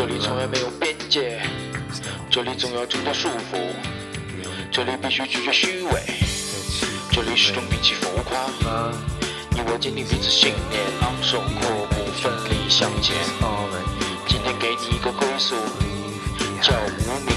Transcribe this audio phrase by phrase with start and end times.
[0.00, 1.42] 这里从来没有边界，
[2.30, 3.58] 这里总要挣脱束缚，
[4.72, 6.00] 这里必须拒绝虚伪，
[7.12, 8.48] 这里始终摒弃浮夸。
[9.50, 13.14] 你我坚定彼此信念，昂首阔步，奋力向前。
[14.26, 15.54] 今天给你一个归宿，
[16.62, 17.36] 叫无名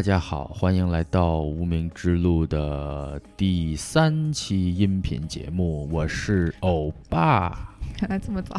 [0.00, 7.76] 大家好，欢迎来到无名之路的第三期音频节目，我是欧巴。
[8.00, 8.58] 原来这么早，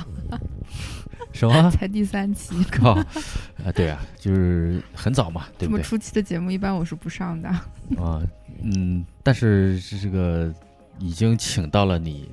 [1.34, 1.68] 什么？
[1.74, 2.92] 才第三期，靠！
[2.92, 5.78] 啊，对啊，就是很早嘛，对不对？
[5.78, 7.50] 这么初期的节目，一般我是不上的。
[7.98, 8.22] 啊，
[8.62, 10.54] 嗯，但是这个
[11.00, 12.30] 已经请到了你，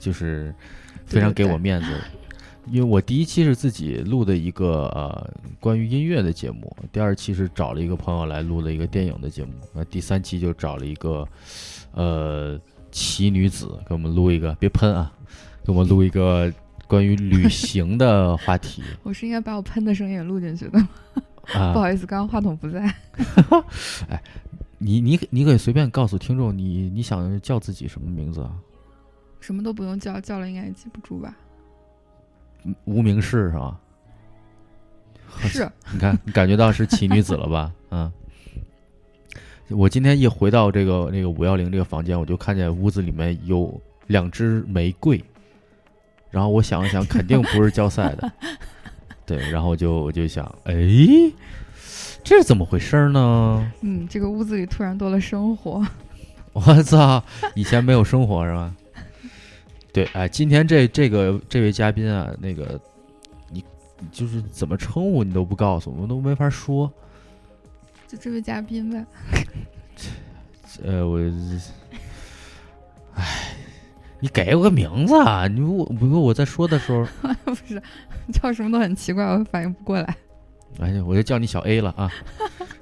[0.00, 0.52] 就是
[1.04, 2.00] 非常给我面子。
[2.70, 11.26] 因为我第一期是自己录的一个呃关于音乐的节目，第二期是找了一个朋友来录了一个电影的节目，那第三期就找了一个
[11.92, 15.12] 呃奇女子给我们录一个，别喷啊，
[15.64, 16.52] 给我们录一个
[16.88, 18.82] 关于旅行的话题。
[19.04, 20.78] 我是应该把我喷的声音也录进去的，
[21.54, 22.80] 啊 不好意思，刚刚话筒不在。
[24.10, 24.20] 哎
[24.78, 28.52] 你你你可以随便告诉听众，你你想叫自己什么名字啊？
[29.40, 31.34] 什么都不用叫，叫了应该也记不住吧？
[32.84, 33.76] 无名氏是吧？
[35.40, 37.72] 是， 你看，你感觉到是奇女子了吧？
[37.90, 38.10] 嗯。
[39.68, 45.20] 我今天一回到这个那个五幺零这个房间，我就看见屋子里面有两支玫瑰，
[46.30, 48.32] 然后我想了想，肯定不是焦塞的，
[49.26, 50.72] 对，然后我就我就想，哎，
[52.22, 53.72] 这是怎么回事呢？
[53.80, 55.84] 嗯，这个屋子里突然多了生活。
[56.52, 57.20] 我操，
[57.56, 58.72] 以前没有生活是吧？
[59.96, 62.78] 对，哎，今天这这个这位嘉宾啊，那个
[63.50, 63.64] 你
[63.98, 66.92] 你就是怎么称呼你都不告诉我，我都没法说。
[68.06, 69.06] 就这位嘉宾呗。
[70.84, 71.18] 呃，我，
[73.14, 73.56] 哎，
[74.20, 75.48] 你给我个名字啊！
[75.48, 77.06] 你我不过我在说的时候，
[77.46, 77.82] 不是
[78.30, 80.14] 叫什么都很奇怪，我反应不过来。
[80.78, 82.12] 哎呀，我就叫你小 A 了啊！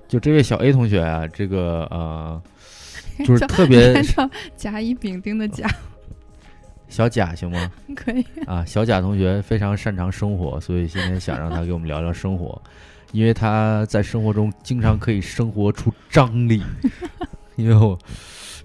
[0.09, 2.43] 就这位小 A 同学啊，这个呃，
[3.25, 5.71] 就是特别 叫甲乙丙丁的甲，
[6.94, 7.72] 小贾行吗？
[7.97, 8.25] 可以。
[8.47, 12.62] 啊，小贾同学非常擅长生活，所以今天想让他给我们聊聊生活，
[13.10, 16.62] 因为他在生活中经常可以生活出张力。
[17.56, 17.99] 因为我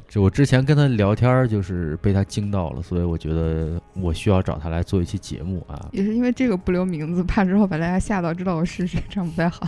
[0.07, 5.89] 就我之前跟他聊天儿，就是被他惊到了，所以我觉得我需要找他来做一期节目啊。
[5.91, 9.67] 也是因为这个不留名字，怕之后把大家吓到，知道我是谁，这样不太好。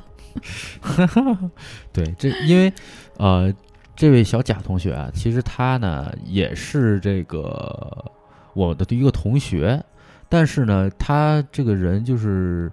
[1.91, 2.71] 对，这因为
[3.17, 3.51] 呃，
[3.95, 8.11] 这位小贾同学啊，其实他呢也是这个
[8.53, 9.83] 我的一个同学，
[10.29, 12.71] 但是呢，他这个人就是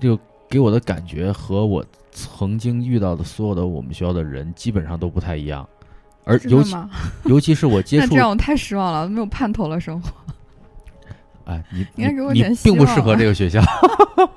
[0.00, 0.18] 就
[0.48, 5.66] 给我的感觉和我曾经遇到的所有的我们学校的人基本上都不太一样，
[6.24, 6.76] 而尤其？
[7.24, 10.10] 尤其是我接触 那这，让我太失望了，没有盼头了生活。
[11.44, 13.60] 哎，你应该给我你你并不适合这个学校。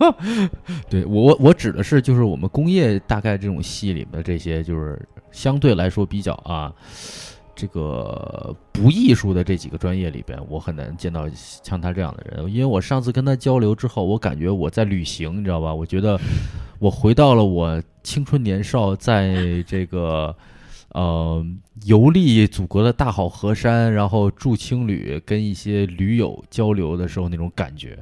[0.89, 4.99] 对我我我指的是就是我们工业大概这种系里面的这些，就是
[5.31, 6.73] 相对来说比较啊，
[7.55, 12.53] 这个不艺术的这几个专业里边，我很难见到像他这样的人。
[12.53, 15.73] 因为我上次跟他交流之后，我感觉我在旅行，你知道吧？
[15.73, 16.19] 我觉得
[16.79, 20.35] 我回到了我青春年少，在这个。
[20.95, 21.45] 呃，
[21.83, 27.99] 游历祖国的大好河山，然后住青旅，跟一些驴友交流的时候那种感觉，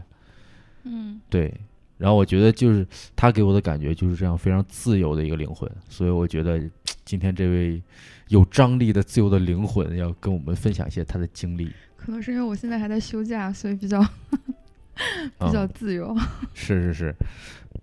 [0.84, 1.52] 嗯，对。
[1.98, 2.86] 然后我觉得就是
[3.16, 6.62] 他给我的感觉就是这样非常自由的一个灵魂，所以我觉得
[7.06, 7.82] 今天这位
[8.30, 11.72] 有张力的自由的灵魂要跟我们分享一些他的经历。
[11.98, 14.02] 可能是因为我现在还在休假，所以比较
[15.40, 16.16] 比较嗯自由。
[16.54, 17.16] 是是是，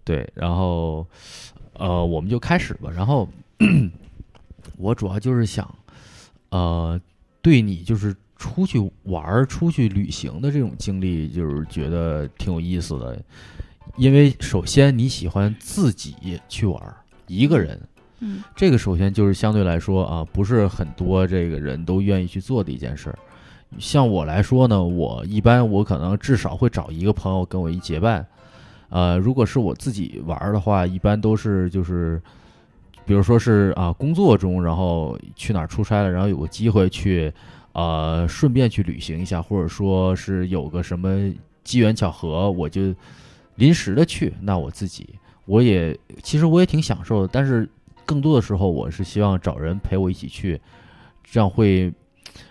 [0.05, 1.07] 对，然后
[1.75, 2.91] 呃，我们就开始吧。
[2.91, 3.29] 然后
[4.77, 5.75] 我主要就是想，
[6.51, 7.01] 呃，
[7.41, 13.23] 对你就是出去玩儿、出去旅行的这种经历，就是觉得挺有意思的。
[13.97, 16.97] 因为首先你喜欢自己去玩儿，
[17.27, 17.81] 一个人，
[18.21, 23.19] 嗯这个首先就是相对来说啊，不是很多这个人都愿意去做的一件事儿。
[23.79, 28.27] 像我来说呢，我一般我可能至少会找一个朋友跟我一结伴。
[28.89, 32.21] 呃，如果是我自己玩儿的话，一般都是就是，
[33.07, 37.33] 比如说是啊工作中，然后去哪儿出差了，然后有个机会去，
[37.73, 41.33] 呃，顺便去旅行一下，或者说是有个什么
[41.63, 42.93] 机缘巧合，我就
[43.55, 45.09] 临时的去，那我自己
[45.47, 47.69] 我也其实我也挺享受的，但是
[48.11, 50.61] 更多的时候我是希望找人陪我一起去，
[51.23, 51.95] 这样会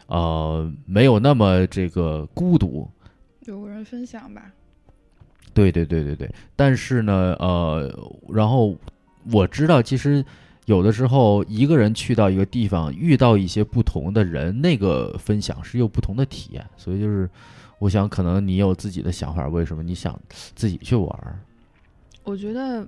[0.08, 2.90] 呃没有那么这个孤独。
[3.42, 4.54] 有个人分享吧。
[5.54, 7.94] 对对对对对，但是呢，呃，
[8.30, 8.74] 然后
[9.34, 10.24] 我知道，其实
[10.66, 16.66] 有的时候一个人去到一个地方，遇到一些不同的人，那个分享是有不同的体验。
[16.78, 17.30] 所以就是，
[17.80, 20.18] 我想可能你有自己的想法，为什么你想
[20.56, 21.38] 自己去玩儿？
[22.24, 22.88] 我觉得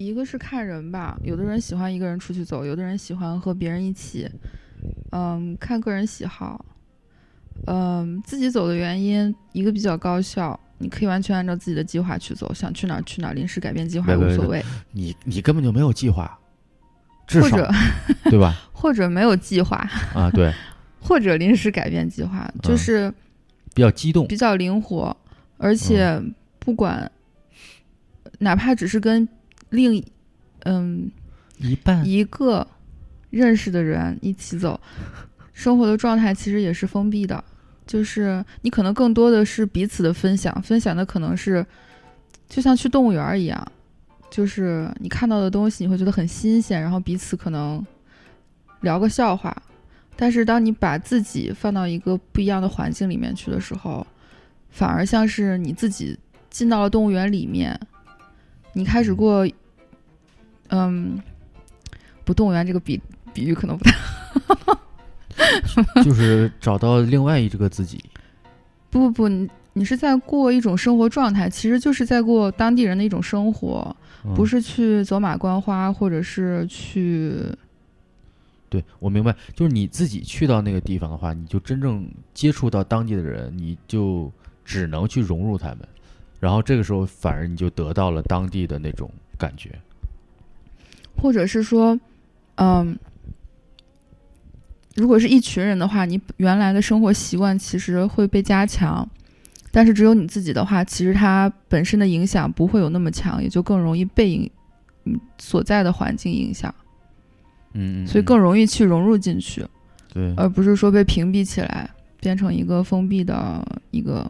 [0.00, 4.26] 一个是看人吧，有的人喜欢一个人出去走，有的人喜欢和别人一起，
[5.12, 6.64] 嗯，看个人喜好。
[7.66, 16.38] 嗯，自己走的原因，一个比较高效，你可以完全按照自己的计划去走，想去哪儿去哪儿，临时改变计划无所谓，你你根本就没有计划，
[17.26, 17.70] 至少或者
[18.24, 18.54] 对吧？
[18.72, 19.76] 或者没有计划，
[20.14, 20.50] 啊，对，
[20.98, 23.14] 或者临时改变计划，就嗯是
[23.74, 25.14] 比较激动，比较灵活，
[25.58, 26.18] 而且
[26.58, 27.12] 不管，
[28.38, 29.28] 哪怕只是跟
[29.70, 30.04] 另
[30.64, 31.10] 嗯
[31.58, 32.06] 一半。
[32.06, 32.66] 一个
[33.30, 34.80] 认识的人一起走，
[35.52, 37.42] 生活的状态其实也是封闭的，
[37.86, 41.64] 就是你可能更多的是彼此的分享，分享的可能是
[42.48, 43.72] 就像去动物园儿一样，
[44.30, 47.84] 就是你看到的东西你会觉得很新鲜，然后彼此可能
[48.80, 49.56] 聊个笑话。
[50.16, 54.06] 但是当你把自己放到一个不一样的环境里面去的时候，
[54.70, 56.18] 反而像是你自己
[56.50, 57.78] 进到了动物园里面，
[58.72, 59.46] 你开始过，
[60.68, 61.20] 嗯，
[62.24, 63.00] 不，动物园这个比
[63.32, 63.94] 比喻可能不太
[66.02, 68.02] 就是找到另外一个自己。
[68.90, 77.44] 不不不，你你是在过一种生活状态，其实就是在过当地人的一种生活，嗯不是去走马观花，或者是去
[78.68, 84.30] 对，我明白，就是你自己去到那个地方的话，你就真正接触到当地的人，你就
[84.64, 85.78] 只能去融入他们，
[86.40, 89.08] 然后这个时候反而你就得到了当地的那种
[89.38, 89.78] 感觉。
[91.16, 91.98] 或者是说，
[92.54, 92.98] 嗯，
[94.96, 99.06] 如果是一群人的话，你原来的生活习惯其实会被加强，
[99.70, 104.50] 但是只有你自己的话，其实它本身的影响不会有那么强，也就更容易被影
[105.04, 106.74] 嗯所在的环境影响，
[107.74, 109.62] 嗯嗯，所以嗯更容易去融入进去，
[110.12, 114.26] 对，而不是说被屏蔽起来，变成一个封闭的一个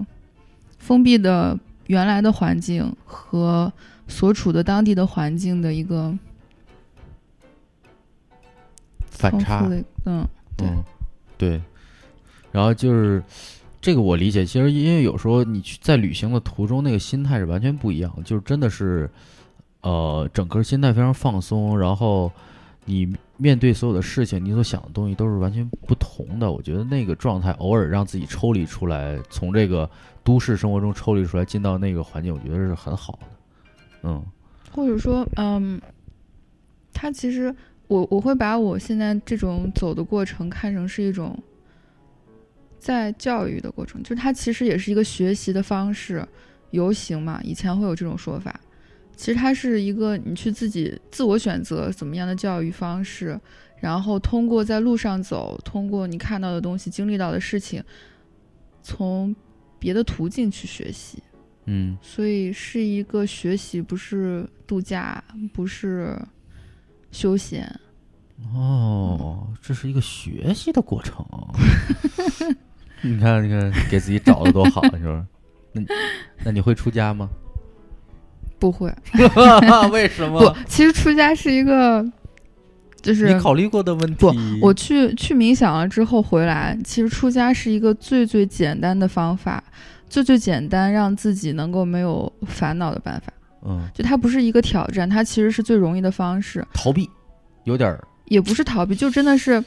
[0.78, 1.56] 封闭的
[1.90, 3.72] 原来的环境和
[4.06, 6.16] 所处的当地的环境的一个
[9.10, 9.68] 反差
[10.04, 10.24] 嗯。
[10.56, 10.84] 对嗯，
[11.36, 11.60] 对。
[12.52, 13.20] 然后就是
[13.80, 19.10] 这个我理解，其实因为有时候你去在旅行的途中，那个心态是完全不一样的，就是真的是，
[19.80, 22.30] 呃，整个心态非常放松，然后
[22.90, 26.50] 你面对所有的事情，你所想的东西都是完全不同的。
[26.50, 29.88] 我觉得那个状态，偶尔让自己抽离出来，从这个
[30.24, 33.28] 都市生活中抽离出来，进到那个环境，我觉得是很好的。
[34.02, 34.20] 嗯
[34.72, 35.80] 或者说，嗯，
[36.92, 37.54] 他其实
[37.86, 41.36] 我我会把我现在这种走的过程看成是一种
[42.78, 46.26] 在教育的过程，就是它其实也是一个学习的方式。
[46.70, 48.60] 游行嘛，以前会有这种说法，
[49.20, 53.38] 其实它是一个你去自己自我选择怎么样的教育方式，
[53.78, 57.84] 然后通过在路上走，通过你看到的东西、经历到的事情，
[58.82, 59.36] 从
[59.78, 61.22] 别的途径去学习。
[61.66, 65.22] 嗯所以是一个学习，不是度假，
[65.52, 66.18] 不是
[67.12, 67.70] 休闲。
[68.54, 71.22] 哦，这是一个学习的过程。
[73.04, 75.26] 你看，你看，给自己找的多好，你说？
[75.72, 75.82] 那
[76.42, 77.28] 那你会出家吗？
[78.60, 78.94] 不会，
[79.90, 82.06] 为什么不，其实出家是一个，
[83.02, 84.16] 就是你考虑过的问题。
[84.16, 89.64] 不，我去去冥想了之后回来，其实出家是一个最最简单的方法，
[90.08, 93.32] 最最简单让自己能够没有烦恼的办法。
[93.66, 97.08] 嗯，就它不是一个挑战，它其实是最容易的方式，逃避，
[97.64, 99.62] 有点儿也不是逃避，就真的是，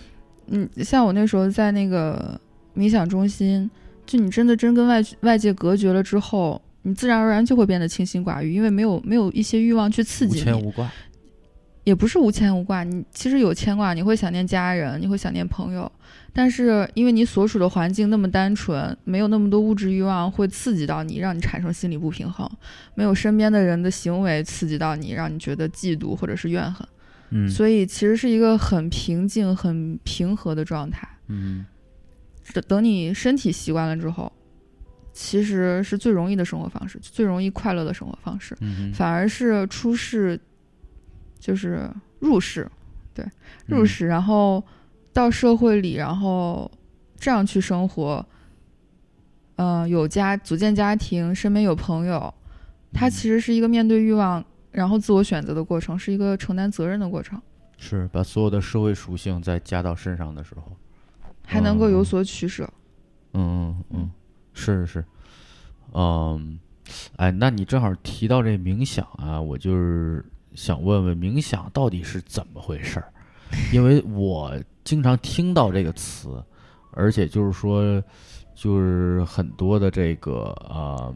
[0.48, 2.40] 嗯，像我那时候在那个
[2.76, 3.70] 冥想中心，
[4.06, 10.92] 就你真的真跟外外界隔绝了之后，你自然而然就会变得清心寡欲，因为没有没有一些欲望去刺激你，牵无挂。
[11.84, 15.92] 也不是无牵无挂，你其实有牵挂，你会想念家人，你会想念朋友，
[16.32, 22.50] 但是因为你所处的环境那么单纯，没有那么多物质欲望会刺激到你，让你产生心理不平衡，
[22.96, 26.88] 没有身边的人的行为刺激到你，让你觉得嫉妒或者是怨恨。
[27.32, 31.06] 嗯所以其实是一个很平静、很平和的状态。
[31.28, 31.66] 嗯
[32.54, 34.32] 等等你身体习惯了之后，
[35.14, 38.58] 其实是最容易的生活方式，最容易快乐的生活方式。
[38.60, 40.38] 嗯反而是出世，
[41.40, 41.90] 就是
[42.20, 42.70] 入世，
[43.14, 43.26] 对，
[43.68, 44.62] 入世，然后
[45.14, 46.70] 到社会里，然后
[47.16, 48.26] 这样去生活，
[49.56, 52.34] 呃，有家组建家庭，身边有朋友，
[52.92, 57.40] 它其实是一个面对欲望，然后自我选择的过程，是一个承担责任的过程，
[57.78, 60.76] 是把所有的社会属性再加到身上的时候，
[61.46, 62.68] 还能够有哦所取舍。
[63.34, 64.12] 嗯嗯嗯，
[64.54, 65.04] 是是，
[65.94, 66.60] 嗯，
[67.16, 73.12] 哎，那你正好提到这冥想啊，我就是想问问冥想到底是怎么回事儿？
[73.72, 76.44] 因为我经常听到这个词，
[76.92, 78.02] 而且就是说，
[78.56, 81.14] 就是很多的这个啊，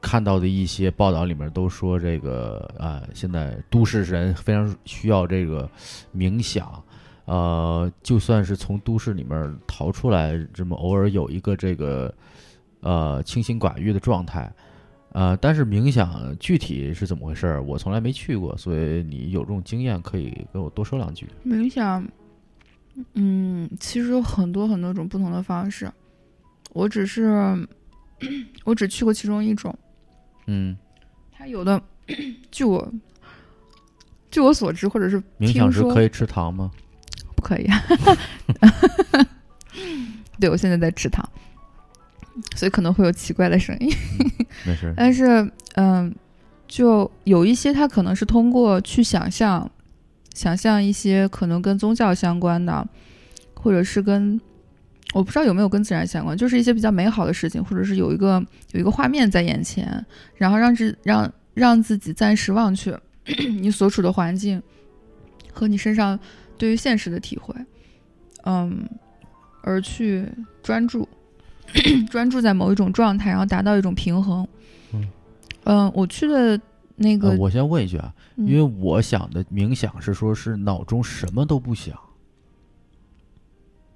[0.00, 5.68] 看到的一些报道里面都说这个啊、现在都市人非常需要这个
[6.14, 6.82] 冥想。
[7.24, 12.12] 呃，就算是从都市里面逃出来，这么偶尔有一个这个
[12.80, 14.52] 呃清心寡欲的状态，
[15.12, 21.28] 呃，但是冥想具体是怎么回事儿，我从来没去过，所以你有这种经验，可以跟我多说两句。
[21.46, 22.04] 冥想，
[23.14, 25.90] 嗯，其实有很多很多种不同的方式，
[26.72, 27.56] 我只是
[28.64, 29.72] 我只去过其中一种。
[30.46, 30.76] 嗯，
[31.30, 31.80] 它有的，
[32.50, 32.92] 据我
[34.30, 36.70] 据我所知，或者是冥想听说时可以吃糖吗？
[37.42, 37.68] 不可以。
[40.38, 41.28] 对，我现在在吃糖，
[42.54, 43.92] 所以可能会有奇怪的声音。
[44.64, 44.92] 没事。
[44.96, 46.14] 但是，嗯，
[46.68, 49.70] 就有一些他可能是通过去想象，
[50.34, 52.86] 想象一些可能跟宗教相关的，
[53.54, 54.40] 或者是跟
[55.14, 60.04] 我不知道有没有跟自然相关，就是一些比较美好的事情，或者是有一个有一个画面在眼前，
[60.36, 62.98] 然后让自让让自己暂时忘却
[63.60, 64.60] 你所处的环境
[65.52, 66.18] 和你身上
[66.62, 67.52] 对于现实的体会，
[68.44, 68.88] 嗯，
[69.62, 70.24] 而去
[70.62, 71.08] 专注。
[72.08, 74.46] 专注在某一种状态，然后达到一种平衡。
[74.92, 75.08] 嗯
[75.64, 76.60] 嗯、我去的
[76.94, 81.98] 那个，呃我先问一句啊，嗯因为我想的冥想是说是脑中什么都不想，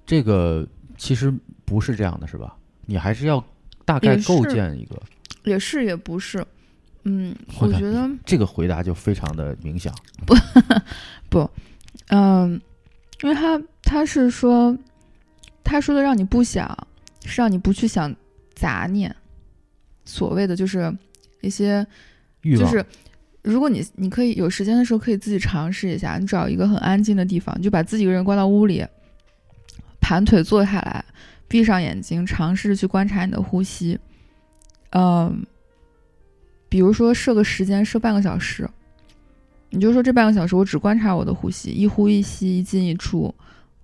[0.05, 1.33] 这个其实
[1.63, 2.57] 不是这样的，是吧？
[2.85, 3.41] 你还是要
[3.85, 5.01] 大概构建一个。
[5.45, 6.45] 也是也不是，
[7.03, 9.93] 嗯，我觉得，这个回答就非常的冥想。
[12.09, 12.61] 嗯、
[13.21, 14.77] 因为他他是说，
[15.63, 16.87] 他说的让你不想，
[17.25, 18.15] 是让你不去想
[18.55, 19.13] 杂念，
[20.05, 20.95] 所谓的就是
[21.41, 21.85] 一些
[22.41, 22.85] 欲望就是，
[23.41, 28.85] 如果你你可以有时间的时候，可以自己尝试一下，你找一个很安静的地方，你就把自己一个人关到屋里，
[29.99, 31.03] 盘腿坐下来，
[31.47, 33.99] 闭上眼睛，尝试去观察你的呼吸。
[34.91, 35.45] 嗯，
[36.69, 38.69] 比如说设个时间，设半个小时，
[39.69, 43.33] 你就说这半个小时我只观察我的呼吸，一呼一吸，一进一出，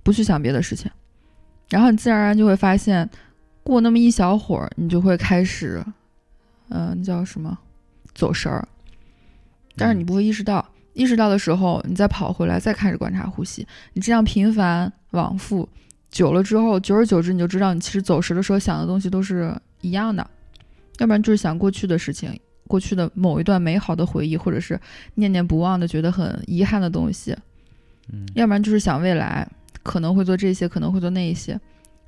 [0.01, 0.89] 不去想别的事情，
[1.69, 3.09] 然后你自然而然就会发现，
[3.63, 5.83] 过那么一小会儿，你就会开始，
[6.69, 7.57] 嗯、那叫什么？
[8.13, 8.67] 走神儿，
[9.75, 10.63] 但是你不会意识到，
[10.93, 13.67] 意识到的时候，你再跑回来，再开始观察呼吸。
[13.93, 15.67] 你这样频繁往复，
[16.11, 20.29] 久了之后，久而久之，你就知道你其实走神的时候想的东西都是一样的，
[20.99, 22.39] 要不然就是想过去的事情，
[22.73, 24.79] 过去的某一段美好的回忆，或者是
[25.13, 27.31] 念念不忘的觉得很遗憾的东西，
[28.11, 29.47] 嗯要不然就是想未来
[29.83, 31.59] 可能会做这些，可能会做那一些，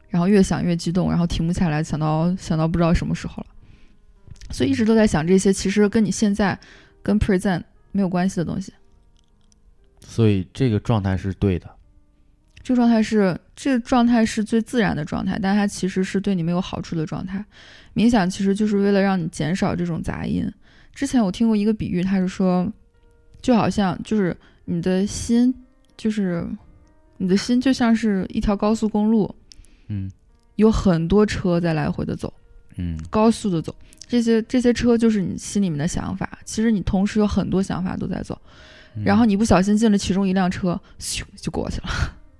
[0.09, 3.47] 然后越想越激动，然后停不下来，想到想到不知道什么时候了。
[4.49, 6.59] 所以一直都在想这些，其实跟你现在
[7.03, 8.73] 跟 present 没有关系的东西。
[9.99, 11.69] 所以这个状态是对的。
[12.65, 17.45] 这个状态是这个状态是最自然的状态，但它其实是对你没有好处的状态。
[17.93, 20.51] 冥想其实就是为了让你减少这种杂音。
[20.91, 22.67] 之前我听过一个比喻，他是说，
[23.39, 25.53] 就好像就是你的心，
[25.95, 26.43] 就是
[27.17, 29.33] 你的心就像是一条高速公路，
[29.89, 30.09] 嗯
[30.55, 32.33] 有很多车在来回的走，
[32.77, 33.75] 嗯高速的走。
[34.07, 38.41] 这些这些车就是你心里面的想法，其实你同时有很多想法都在走，
[38.95, 41.87] 嗯然后你不小心进了其中一辆车，咻就过去了，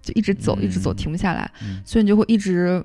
[0.05, 1.81] 就一直走，一直走，嗯停不下来，嗯。
[1.83, 2.83] 所以你就会一直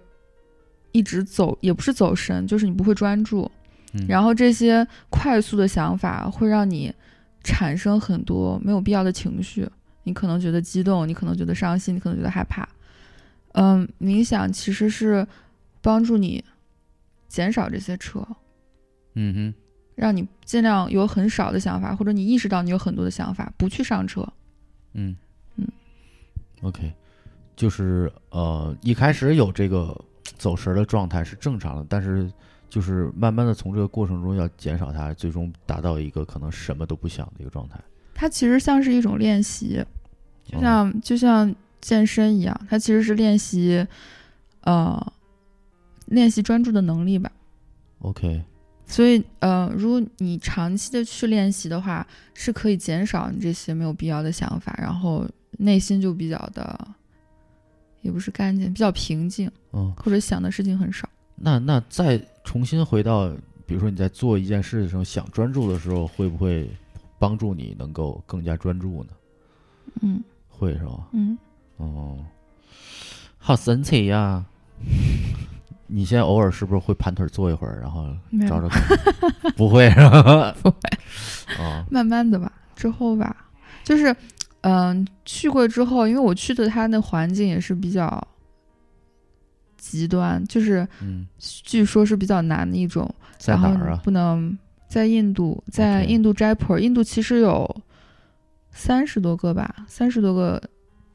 [0.93, 3.49] 一直走，也不是走神，就是你不会专注。
[3.93, 4.07] 嗯。
[4.09, 6.93] 然后这些快速的想法会让你
[7.45, 9.69] 产生很多没有必要的情绪，
[10.05, 12.67] 你可能觉得激动，你可能觉得伤心，你可能觉得害怕。
[13.53, 15.27] 嗯，冥想其实是
[15.83, 16.43] 帮助你
[17.29, 18.27] 减少这些车，
[19.15, 19.55] 嗯哼。
[19.97, 24.27] 让你尽量有很少的想法，或者你意识到你有很多的想法，不去上车。
[24.95, 25.15] 嗯。
[25.57, 25.69] 嗯
[26.63, 26.95] ，OK，
[27.61, 29.95] 就是呃一开始有这个
[30.39, 32.27] 走神儿的状态是正常的，但是
[32.71, 37.79] 就是慢慢的从这个过程中要减少它，最终达到一个可能什么都不想的一个状态。
[38.15, 39.85] 它其实像是一种练习，
[40.47, 43.87] 就像、就像健身一样，它其实是练习，
[44.63, 45.13] 呃，
[46.07, 47.31] 练习专注的能力吧。
[47.99, 48.43] OK，
[48.87, 56.89] 所以，呃，如果你长期的去练习的话，是可以减少你这些没有必要的想法，然后内心就比较的，
[58.03, 61.09] 也不是干净，比较平静，嗯，或者想的事情很少。
[61.35, 63.29] 那那再重新回到，
[63.67, 66.71] 比如说你在做一件事的时候想专注的时候，会不会
[67.19, 69.11] 帮助你能够更加专注呢？
[70.03, 71.09] 嗯会是吧？
[71.13, 71.37] 嗯，
[71.79, 72.19] 哦，
[73.39, 74.45] 好神奇呀！
[75.87, 78.07] 你现在偶尔是不是会盘腿坐一会儿，然后，
[78.49, 78.83] 找找看？
[79.57, 80.55] 不会是吧？
[80.63, 80.77] 不会，
[81.59, 83.35] 哦，慢慢的吧，之后吧，
[83.83, 84.15] 就是，
[84.63, 88.29] 嗯、去过之后，因为我去的它那环境也是比较
[89.77, 93.13] 极端，就是嗯，据说是比较难的一种。
[93.39, 94.01] 在然后你哪儿啊？
[94.05, 97.83] 不能在印度，在印度斋普尔，印度其实有
[98.71, 100.63] 三十多个吧，三十多个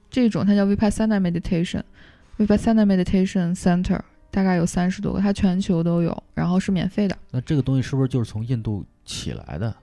[0.10, 4.00] 这种，它叫 Vipassana Meditation，Vipassana Meditation Center，
[4.32, 7.16] 大概有三十多个，它全球都有，然后是免费的。
[7.30, 9.75] 那这个东西是不是就是从印度起来的？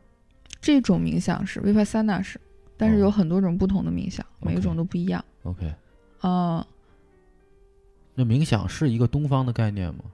[0.60, 2.40] 这种冥想是 Vipassana 是，
[2.76, 2.98] 但是哦。
[3.00, 5.24] 有很多种不同的冥想，每一种都不一样。
[5.42, 5.74] OK，
[6.22, 6.64] 嗯、
[8.14, 10.04] 那冥想是一个东方的概念吗？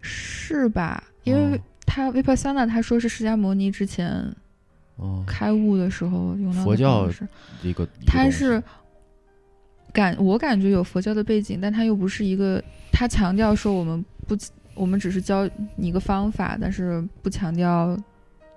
[0.00, 1.04] 是吧？
[1.24, 1.60] 因为哦。
[1.84, 4.34] 它 Vipassana 他说是释迦牟尼之前
[4.96, 7.28] 哦，开悟的时候用到的佛教方式
[7.62, 8.62] 一个，它是
[9.92, 14.34] 感我感觉有佛教的背景，但它又不是一个，他强调说我们不，
[14.74, 17.94] 我们只是教你一个方法，但是不强调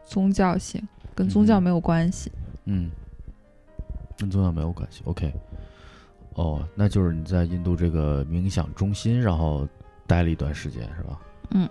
[0.05, 0.81] 宗教性，
[1.13, 1.63] 跟宗教嗯。
[1.63, 2.31] 没有关系。
[2.37, 5.01] 嗯，跟宗教没有关系。
[5.05, 5.33] OK，
[6.33, 9.67] 哦，那就是你在印度这个冥想中心，然后
[10.07, 11.19] 待了一段时间，是吧？
[11.51, 11.69] 嗯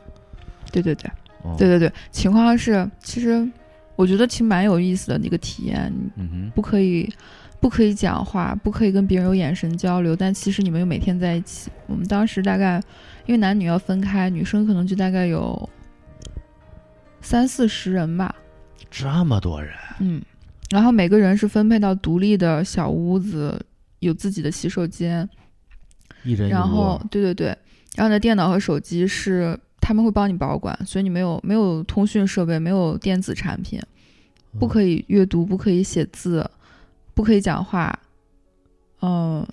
[0.72, 1.10] 对对对
[1.42, 3.46] 哦，对对对，情况是，其实
[3.96, 7.12] 我觉得挺蛮有意思的一个体验，嗯哼，不可以。
[7.60, 11.70] 不可以讲话，不可以跟别人有眼神交流，但其实你们又每天在一起。
[11.86, 12.78] 我们当时大概，
[13.24, 15.66] 因为男女要分开，女生可能就大概有
[17.22, 18.34] 三四十人吧，
[18.90, 20.20] 这么多人，嗯，
[20.74, 23.64] 然后每个人是分配到独立的小屋子，
[24.00, 25.28] 有自己的洗手间，
[26.24, 27.46] 一人一然后，对对对，
[27.94, 33.80] 然后你的电脑和手机是他们会帮你保管，所以你没有没有通讯设备，没有电子产品，
[34.58, 34.66] 不。
[34.66, 36.44] 可以阅读，不可以写字，
[37.14, 37.96] 不可以讲话，
[39.00, 39.46] 嗯，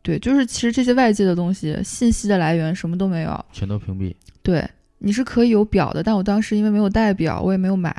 [0.00, 4.14] 对，就是其实这些外界的东西，信息的来源什么都没有，全都屏蔽。
[4.42, 4.66] 对，
[5.00, 7.94] 你是可以有表的，但我当时因为没有带表，我也没有买，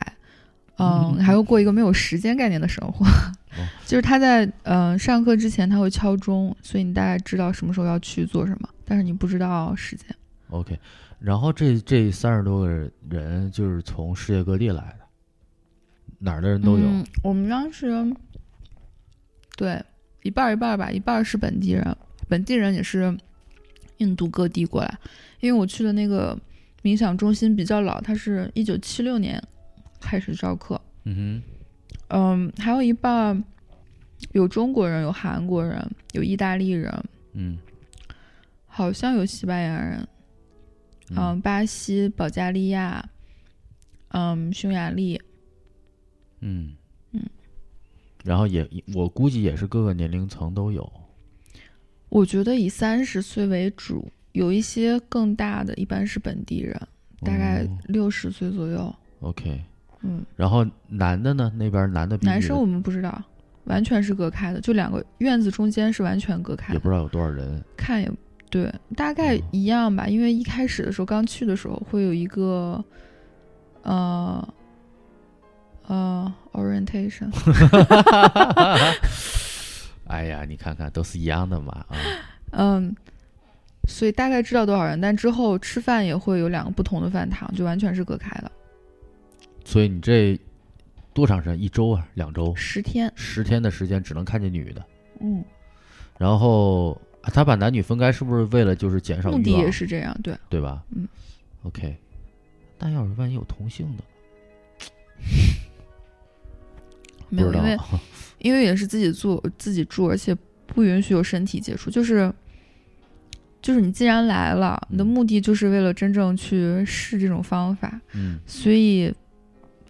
[0.78, 3.06] 嗯，还会过一个没有时间概念的生活。
[3.86, 10.08] 就是他在嗯、呃上课之前他会敲钟，所以你大概知道什么时候要去做什么，但是你不知道时间。
[10.50, 10.80] OK，
[11.20, 12.68] 然后这这三十多个
[13.10, 15.06] 人就是从世界各地来的，
[16.18, 16.86] 哪儿的人都有。
[16.86, 17.92] 嗯我们当时
[19.56, 19.80] 对
[20.24, 21.96] 一半儿一半儿吧，一半儿是本地人，
[22.28, 23.16] 本地人也是
[23.98, 24.98] 印度各地过来。
[25.42, 26.36] 因为我去的那个
[26.82, 29.42] 冥想中心比较老，它是一九七六年
[30.04, 30.80] 开始招课。
[31.06, 31.44] 嗯哼
[32.10, 33.44] 嗯，还有一半
[34.34, 36.92] 有中国人，有韩国人，有意大利人，
[37.34, 37.58] 嗯
[38.68, 40.08] 好像有西班牙人，
[41.10, 43.10] 嗯，嗯巴西、保加利亚，
[44.10, 45.22] 嗯，匈牙利，
[46.42, 46.74] 嗯
[47.12, 47.22] 嗯，
[48.24, 50.92] 然后也我估计也是各个年龄层都有。
[52.10, 56.80] 我觉得以三十岁为主，有一些更大的，一般是本地人，
[57.22, 58.96] 大概哦六十岁左右。
[59.22, 59.64] OK，
[60.04, 61.52] 嗯，然后男的呢？
[61.56, 63.22] 那边男的比男生我们不知道，
[63.64, 67.64] 完全是隔开的，就两个院子中间是完全隔开的，也不知道有多少人。
[67.78, 68.12] 看也
[68.50, 70.08] 对，大概哦一样吧。
[70.08, 72.84] 因为一开始的时候，刚去的时候会有一个，
[73.82, 74.48] 呃，
[75.88, 77.32] 呃，orientation，
[80.06, 81.96] 哎呀，你看看都是一样的嘛啊！
[82.52, 82.96] 嗯，
[83.88, 88.52] 所以大概知道多少人，但之后吃饭也会有两个不同的饭堂，就完全是隔开的，
[89.66, 90.40] 所以你这
[91.14, 91.62] 多长时间？
[91.62, 93.12] 一周啊，两周，十天。
[93.16, 94.84] 十天的时间只能看见女的。
[95.20, 95.44] 嗯，
[96.18, 100.36] 然后啊他把男女分开，是不是为了就是减少目的也是这样，对。
[100.50, 100.84] 对吧？
[100.96, 101.08] 嗯。
[101.64, 101.96] OK，
[102.78, 104.04] 但要是万一有同性的，
[107.30, 107.78] 没有，因为
[108.40, 110.36] 因为也是自己住自己住，而且
[110.68, 112.32] 不允许有身体接触，就是
[113.62, 119.14] 就是你既然来了，你的嗯目的就是为了真正去试这种方法，嗯所以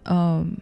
[0.04, 0.56] 嗯，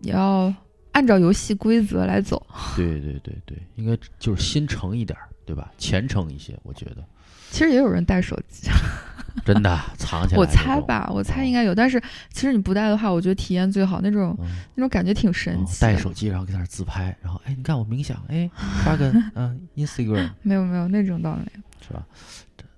[0.00, 0.52] 也要
[0.92, 2.44] 按照游戏规则来走。
[2.76, 5.72] 对对对对，应该就是心诚一点儿，对吧？
[5.78, 7.04] 虔诚一些，我觉得。
[7.50, 8.68] 其实也有人带手机，
[9.46, 10.38] 真的藏起来。
[10.40, 12.00] 我猜吧，我猜应该有，但是
[12.32, 15.86] 其实你不带的话，我觉得体验最好，那种嗯那种感觉挺神奇的。
[15.86, 18.50] 带手机，然后给那儿自拍，然后哎，你看我冥想，哎，
[18.84, 21.60] 发个 嗯 Instagram 没有没有那种倒没有。
[21.86, 22.04] 是吧？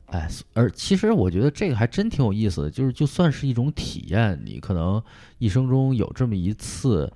[0.06, 5.02] 哎，而其实我觉得这个还真挺有意思的，就是就算是一种体验，你可能
[5.38, 7.12] 一生中有这么一次，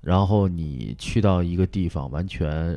[0.00, 2.76] 然后你去到一个地方，完全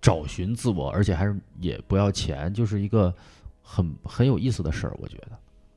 [0.00, 3.14] 找寻自我，而且还是也不要钱，就是一个
[3.62, 4.94] 很很有意思的事儿。
[5.00, 5.28] 我觉得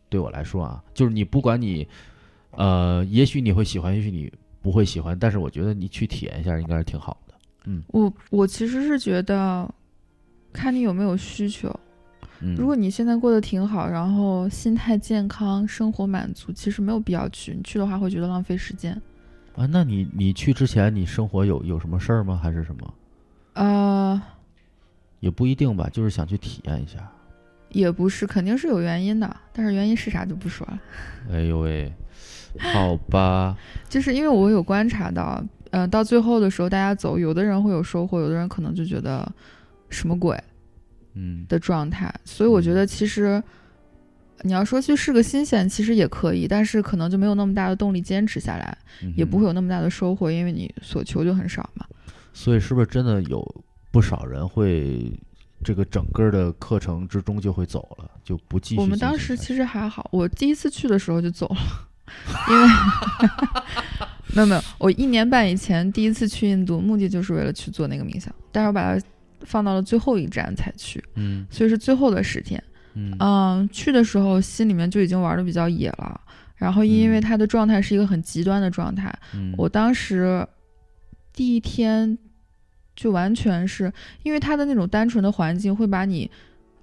[0.09, 1.87] 对我来说啊，就是你不管你，
[2.51, 4.29] 呃，也许你会喜欢，也许你
[4.61, 7.33] 不会喜欢，但是我觉得你去体验一下应该是挺好的。
[7.63, 9.73] 嗯我我其实是觉得，
[10.51, 11.73] 看你有没有需求。
[12.41, 17.53] 嗯，如果你现在过得挺好，然后心态健康，生活满足，其实没有必要去。
[17.53, 18.93] 你去的话会觉得浪费时间。
[19.55, 22.39] 啊，那你你去之前，你生活有有什么事儿吗？
[22.41, 22.93] 还是什么？
[23.53, 24.21] 呃，
[25.19, 26.99] 也不一定吧，就是想去体验一下。
[27.69, 30.79] 也不是，肯定是有原因的，但是原因是啥就不说了。
[31.31, 31.93] 哎呦喂，
[32.59, 33.55] 好吧，
[33.87, 39.29] 就是因为我有观察到，呃，到最后的时候，大家走，有的人会有收获，有的人可能就觉得
[39.89, 40.37] 什么鬼
[41.13, 42.13] 嗯的状态。
[42.25, 43.43] 所以我觉得其实
[44.43, 49.45] 你要说去试个新鲜，其实也可以，但是可能就没有那么大的动力坚持下来，嗯也不会。
[49.45, 51.85] 有那么大的收获，因为你所求就很少嘛。
[52.33, 55.11] 所以是不是真的有不少人会
[55.63, 58.81] 这个整个的课程之中就会走了，就不继续？
[58.81, 61.57] 我们当时其实还好，我第一次去的时候就走了，
[62.49, 62.67] 因为
[64.33, 69.05] 没有没有，我一年半以前第一次去印度，目的就是为了去做那个冥想，但是我把它
[69.45, 71.45] 放到了最后一站才去，嗯。
[71.49, 72.61] 所以是最后的十天。
[72.93, 73.15] 嗯。
[73.19, 76.19] 嗯，去的时候心里面就已经玩的比较野了，
[76.55, 77.21] 然后因为嗯。
[77.21, 80.45] 他的状态是一个很极端的状态，嗯，我当时
[81.33, 82.17] 第一天
[82.95, 83.91] 就完全是
[84.23, 86.29] 因为他的那种单纯的环境会把你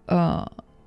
[0.07, 0.45] 呃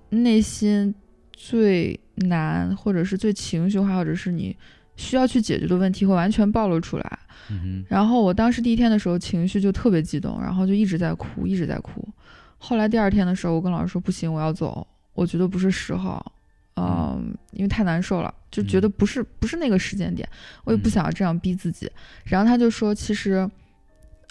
[0.10, 0.94] 内心
[1.32, 4.56] 最难或者是最情绪化或者是你
[5.02, 7.20] 需要去解决的问题会完全暴露出来。
[7.50, 12.08] 嗯然后我当时第一天的时候情绪就特别激动，然后就一直在哭，一直在哭。
[12.58, 16.24] 后来第二天的时候，我跟老师说不行，我要走，我觉得不是时候，
[16.76, 20.28] 嗯，因为太难受了，就觉得不是、不是那个时间点，
[20.64, 21.92] 我也不嗯想要这样逼自己。
[22.24, 23.50] 然后他就说，其实，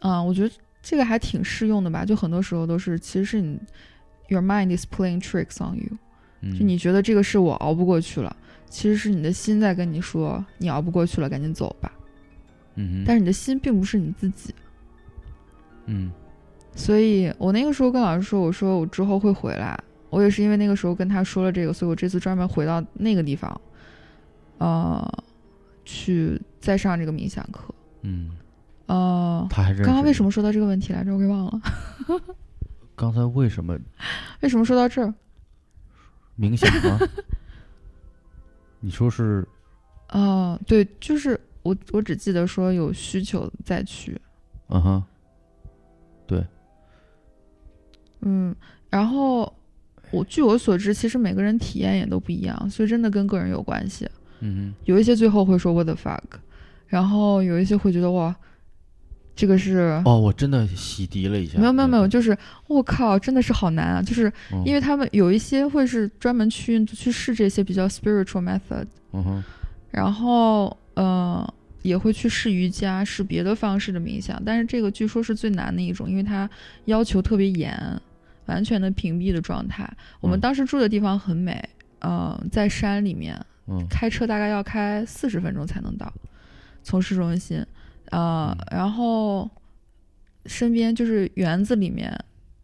[0.02, 3.58] 嗯，我觉得这个还挺适用的吧，就很多时候都是，其实是你
[4.28, 5.98] ，your mind is playing tricks on you，
[6.40, 8.34] 嗯，就你觉得这个是我熬不过去了，
[8.70, 11.92] 其实是你的心在跟你说，你熬不过去了，赶紧走吧。
[12.76, 14.54] 嗯哼，但是你的心并不是你自己。
[15.86, 16.10] 嗯
[16.74, 19.78] 所以我那个时候跟老师说，我说我之后会回来。
[20.08, 23.60] 我也是因为那个时候跟他说了这个，所以我这次专门回到那个地方，
[24.58, 25.24] 呃，
[25.84, 27.72] 去再上这个冥想课。
[28.02, 28.30] 嗯，
[28.86, 31.12] 呃，他还是刚刚为什么说到这个问题来着？
[31.12, 31.60] 我给忘了。
[32.96, 33.78] 刚才为什么
[34.42, 35.14] 为什么说到这儿？
[36.38, 36.98] 冥想吗？
[38.80, 39.46] 你说是
[40.10, 44.20] 哦、对，就是我，我只记得说有需求再去。
[44.68, 45.02] 嗯哼，
[46.26, 46.44] 对
[48.20, 48.54] 嗯，
[48.88, 49.52] 然后
[50.10, 54.08] 我据我所知，其实每个人体验也都不一样，所以真的跟个人有关系。
[54.40, 56.40] 嗯有一些最后会说 what the fuck，
[56.86, 58.34] 然后有一些会觉得哇，
[59.36, 64.02] 这个是，哦，我真的洗涤了一下，没有没有没有，就是我靠，真的是好难啊！
[64.02, 64.62] 就是嗯。
[64.66, 69.44] 因为他们有一些会是专门去去试这些比较 spiritual method，嗯哼，
[69.90, 76.48] 然后呃也会去试瑜伽，试别的方式的冥想，但是这个据说是最难的一种，因为它
[76.84, 77.74] 要求特别严，
[78.44, 79.90] 完全的屏蔽的状态。
[80.20, 80.40] 我们嗯。
[80.40, 81.66] 当时住的地方很美，
[82.00, 83.34] 呃，在山里面，
[83.68, 83.86] 嗯。
[83.88, 86.12] 开车大概要开四十分钟才能到，
[86.82, 87.64] 从市中心，
[88.10, 89.48] 呃，嗯然后
[90.46, 92.12] 身边就是园子里面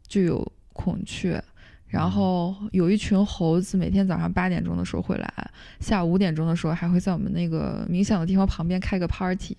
[0.07, 1.43] 就有孔雀，
[1.89, 9.57] 然嗯后有一群猴子，每天早上八点钟的时候会来，下午五点钟的时候还会在我们那个冥想的地方旁边开个 party，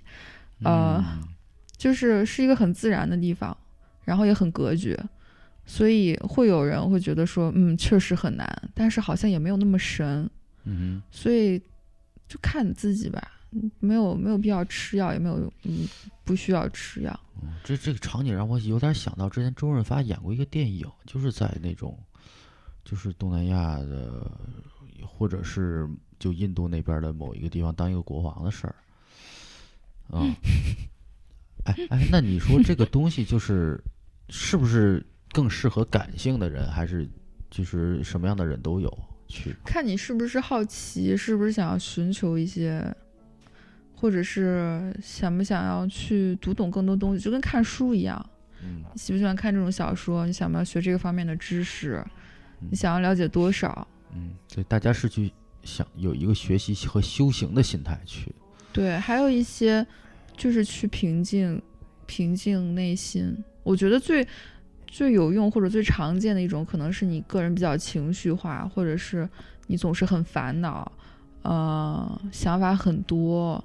[0.63, 1.27] 呃嗯
[1.77, 3.55] 就是是一个很自然的地方，
[4.03, 4.97] 然后也很隔绝。
[5.69, 10.29] 所以会有人会觉得说，嗯，确实很难，但是好像也没有那么神。
[10.63, 11.59] 嗯所以
[12.27, 13.36] 就看你自己吧，嗯
[13.79, 15.87] 没有没有必要吃药，也没有嗯
[16.23, 17.19] 不需要吃药。
[17.41, 21.97] 嗯这这个场景让我有点想到之前周润发演过一个电影，就是在那种，
[22.83, 24.31] 就是东南亚的，
[25.05, 28.75] 或者是就印度那边的某一个地方当一个国王的事儿。
[30.09, 30.23] 啊、
[31.65, 33.79] 哎哎，那你说这个东西就是
[34.29, 37.07] 是不是更适合感性的人，还是
[37.51, 38.89] 就是什么样的人都有
[39.27, 39.55] 去？
[39.65, 42.81] 看你是不是好奇，是不是想要寻求一些，
[43.99, 48.23] 或者是想不想要去读懂更多东西，就跟看书一样。
[48.63, 50.25] 嗯你喜不喜欢看这种小说？
[50.27, 52.03] 你想不要学这个方面的知识？
[52.61, 53.87] 嗯你想要了解多少？
[54.13, 55.31] 嗯，对，大家是去
[55.63, 58.33] 想有一个学习和修行的心态去。
[58.71, 59.85] 对，还有一些
[60.35, 61.61] 就是去平静
[62.05, 63.35] 平静内心。
[63.63, 64.25] 我觉得最
[64.87, 69.27] 最有用或者最常见的一种，可能是你个人比较情绪化，或者是
[69.67, 70.89] 你总是很烦恼，
[71.41, 73.63] 呃，想法很多，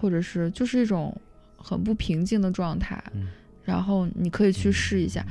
[0.00, 1.14] 或者是就是一种
[1.56, 3.02] 很不平静的状态。
[3.14, 3.28] 嗯
[3.62, 5.24] 然后你可以去试一下。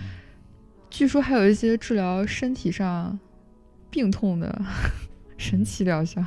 [0.90, 3.20] 据说还有一些治疗身体上
[3.90, 4.62] 病痛的
[5.36, 6.24] 神奇疗效。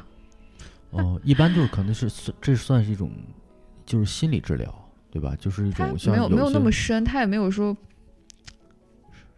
[0.90, 3.10] 哦，一般就是可能是算这算是一种
[3.86, 5.34] 就是心理治疗，对吧？
[5.40, 7.74] 就是一种像没有没有那么深，他也没有说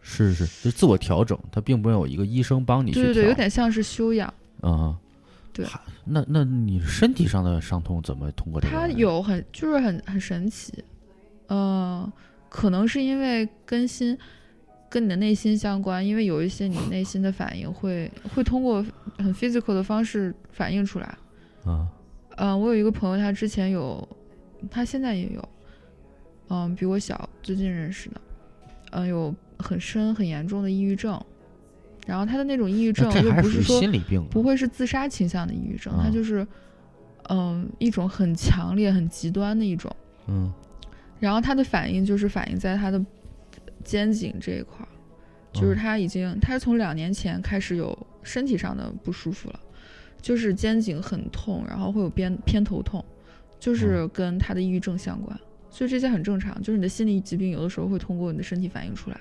[0.01, 4.27] 是是是，就自我调整，他并没有一个医生帮你去对对对，有点像是修养。
[4.61, 4.99] 啊。
[5.55, 5.65] 对
[6.03, 8.87] 那那你身体上的伤痛怎么通过这个它？
[8.89, 10.83] 有很就是很很神奇，
[11.47, 12.11] 呃，
[12.49, 14.17] 可能是因为更新
[14.89, 18.85] 跟你的内心相关，因为有一些你内心的反应会会通过
[19.17, 21.17] 很 physical 的方式反映出来。
[21.63, 21.87] 啊
[22.37, 24.05] 嗯、我有一个朋友，他之前有，
[24.69, 25.49] 他现在也有，
[26.49, 28.21] 嗯、比我小，最近认识的，
[28.91, 31.17] 嗯、有很深很严重的抑郁症，
[32.05, 36.45] 然后他的那种抑郁症又不是说心理病啊不会是自杀倾向的抑郁症，他就是，
[37.29, 39.93] 嗯、一种很强烈、很极端的一种。
[40.27, 40.53] 嗯
[41.19, 43.03] 然后他的反应就是反映在他的
[43.83, 44.89] 肩颈这一块儿，
[45.53, 49.59] 就是嗯他已经，他是从两年前开始有身体上的不舒服了，
[50.21, 53.03] 就是肩颈很痛，然后会有偏偏头痛，
[53.59, 55.39] 就是跟他的抑郁症相关。
[55.69, 59.19] 所以这些很正常，就是你的心理疾病有的时候会通过你的身体反映出来，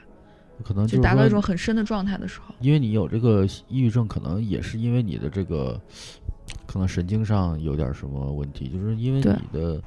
[0.62, 2.55] 可能就达到一种很深的状态的时候。
[2.61, 5.81] 因为你有这个抑郁症，可能也是因为你的这个
[6.67, 9.83] 可能神经上有点什么问题，就是因为你的，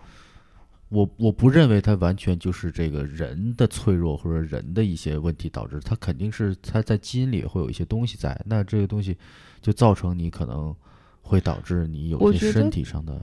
[0.90, 9.18] 我我不认为它完全就是这个人的脆弱或者人的一些问题导致，它肯定是它在基因里会有一些东西在，那这个东西
[9.62, 10.76] 就造成你可能
[11.22, 13.20] 会导致你有些身体上的，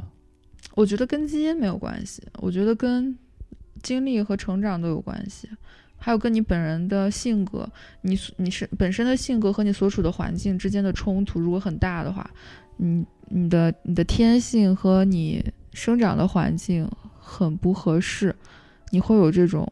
[0.75, 3.17] 我觉得跟基因没有关系，我觉得跟
[3.83, 5.49] 经历和成长都有关系，
[6.05, 7.67] 还有跟你本人的性格，
[8.03, 12.29] 你你是本身的性格和你所处的环境之间的冲突如果很大的话，
[12.77, 16.87] 你你的你的天性和你生长的环境
[17.19, 18.37] 很不合适，
[18.91, 19.67] 你会有这种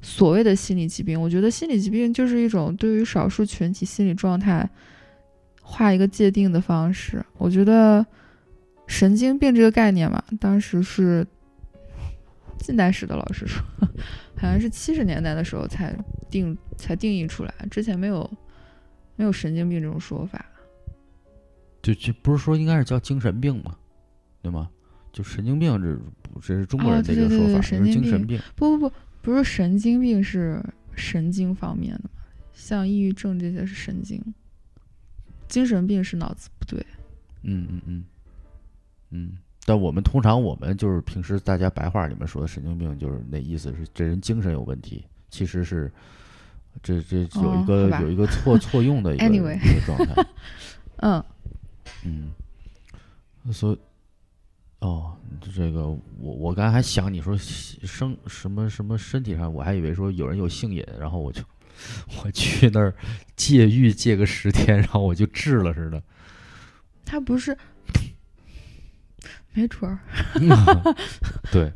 [0.00, 1.20] 所谓的心理疾病。
[1.20, 4.68] 我觉得心理疾病就是一种对于少数群体心理状态
[5.62, 7.24] 画一个界定的方式。
[7.38, 8.04] 我觉得
[8.88, 11.24] 神经病这个概念嘛，当时是
[12.58, 13.62] 近代史的老师说，
[14.42, 15.96] 好像是七十年代的时候才
[16.28, 18.28] 定才定义出来，之前没有
[19.14, 20.44] 没有神经病这种说法。
[21.80, 23.76] 就就不是说应该是叫精神病吗，
[24.42, 24.68] 对吗？
[25.12, 25.96] 就神经病这
[26.40, 28.40] 这是中国哦人这对对对个说法，神经病精神病。
[28.56, 30.60] 不不不，不是神经病，是
[30.96, 32.10] 神经方面的嘛，
[32.52, 34.20] 像抑郁症这些是神经，
[35.46, 36.84] 精神病是脑子不对。
[37.42, 38.04] 嗯嗯嗯
[39.10, 45.90] 嗯，但我们通常我们就是平时大家白话里面说的神经病，就是那意思是这人精神有问题，其实是
[46.82, 50.26] 这这有一哦个、有一个错 错用的一个 Anyway 一个状态，
[50.98, 51.24] 嗯，
[52.04, 53.78] 嗯，所以
[54.80, 55.16] 哦，
[55.54, 61.40] 这个我我刚才还想你说生什么什么身体上，我还以为说有人有性瘾，然后我就
[62.24, 62.92] 我去那儿
[63.36, 66.02] 戒欲戒个十天，然后我就治了似的。
[67.04, 67.56] 他不是，
[69.52, 69.98] 没准儿。
[71.52, 71.72] 对，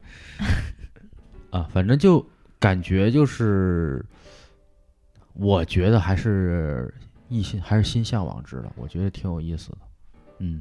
[1.51, 2.25] 啊，反正就
[2.59, 4.05] 感觉就是，
[5.35, 6.93] 我觉得还是
[7.29, 9.79] 一心还是心向往之的，我觉得挺有意思的，
[10.39, 10.61] 嗯。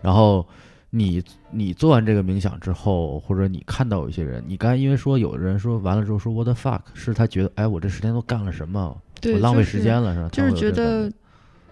[0.00, 0.48] 然后
[0.90, 10.28] 你你做完这个冥想之后，或者你看到有一些人，你刚才因为说有的人说完了之后说 what the fuck，是他觉得哎我这十天都干了什么，对，我浪费时间了是吧？
[10.30, 11.12] 就是觉得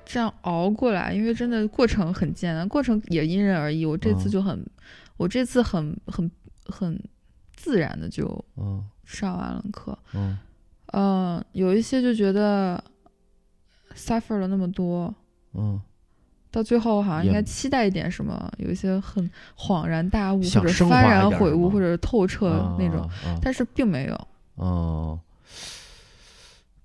[0.07, 3.85] 这样熬过来，因为真的过程很艰难，过程也因人而异。
[3.85, 4.67] 我这次嗯就很，
[5.17, 6.31] 我这次很很
[6.67, 6.99] 很
[7.55, 9.99] 自然的就嗯上完了课。
[10.15, 10.39] 嗯
[10.93, 12.83] 嗯、有一些就觉得
[13.97, 15.13] suffer 了那么多，
[15.53, 15.79] 嗯，
[16.53, 23.11] 到最后好像应该期待一点什么，有一些很恍然大悟或者幡然悔悟或者透彻那种，
[23.43, 24.29] 但是并没有。
[24.55, 25.21] 哦，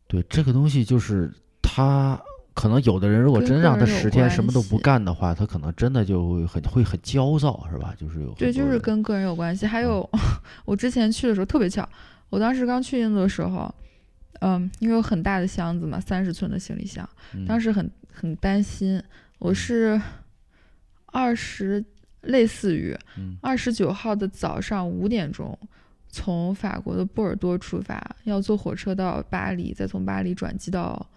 [0.07, 1.31] 对，这个东西就是
[1.61, 2.19] 他
[2.53, 7.93] 可能有的人如果真让他十天什么都不干的话，他可能真的就会很会很焦躁，是吧？
[7.97, 9.65] 就是有对，就是跟个人有关系。
[9.65, 10.09] 还嗯有，
[10.65, 11.87] 我之前去的时候特别巧，
[12.29, 13.73] 我当时刚去印度的时候，
[14.41, 19.01] 嗯，因为有很大的箱子嘛，三十寸的行李箱，嗯当时很很担心。
[19.39, 19.99] 我是
[21.07, 21.83] 二十，
[22.21, 25.57] 类似于嗯二十九号的早上五点钟，
[26.09, 31.09] 从法国的波尔多出发，要坐火车到巴黎，再从巴黎转机到，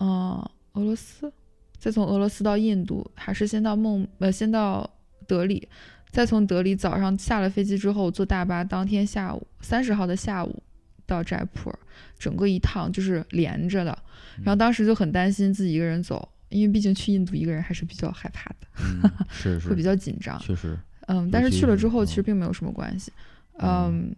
[0.00, 1.32] 嗯、俄罗斯，
[1.78, 4.88] 再从俄罗斯到印度，还是先到孟呃先到
[5.26, 5.68] 德里，
[6.10, 10.62] 再从德里早上下了飞机之后坐大巴，当天下午三十号的下午
[11.06, 11.78] 到斋普尔，
[12.18, 13.96] 整个一趟就是连着的。
[14.38, 20.38] 然后当时就很担心自己一个人走，因为毕竟去印度一个人还是比较害怕的，嗯 是是，会比较紧张。
[20.38, 20.76] 确实，
[21.06, 23.12] 嗯，但是去了之后其实并没有什么关系。
[23.58, 24.16] 嗯嗯，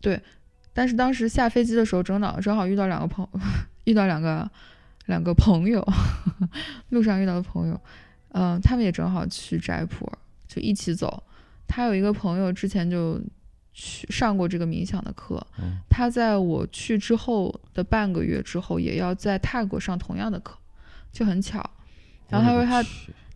[0.00, 0.20] 对。
[0.76, 3.26] 但是当时下飞机的时候，正好正好遇到两个朋
[3.84, 4.50] 遇到两个
[5.06, 5.86] 两个朋友，
[6.90, 7.80] 路上遇到的朋友，
[8.32, 11.22] 嗯、他们也正好去斋普尔，就一起走。
[11.66, 13.20] 他有一个朋友之前就
[13.72, 20.56] 去上过这个冥想的课，嗯他在我去之后的半个月之后，也要在泰国上同样的课，
[21.10, 21.58] 就很巧。
[22.28, 22.88] 然后他说他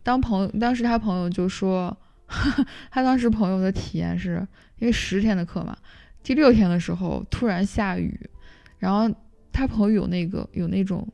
[0.03, 1.95] 当朋友，当时他朋友就说，
[2.89, 4.45] 他当时朋友的体验是
[4.77, 5.77] 因为十天的课嘛，
[6.23, 8.29] 第六天的时候突然下雨，
[8.77, 9.13] 然后
[9.51, 11.07] 他朋友有那个有那种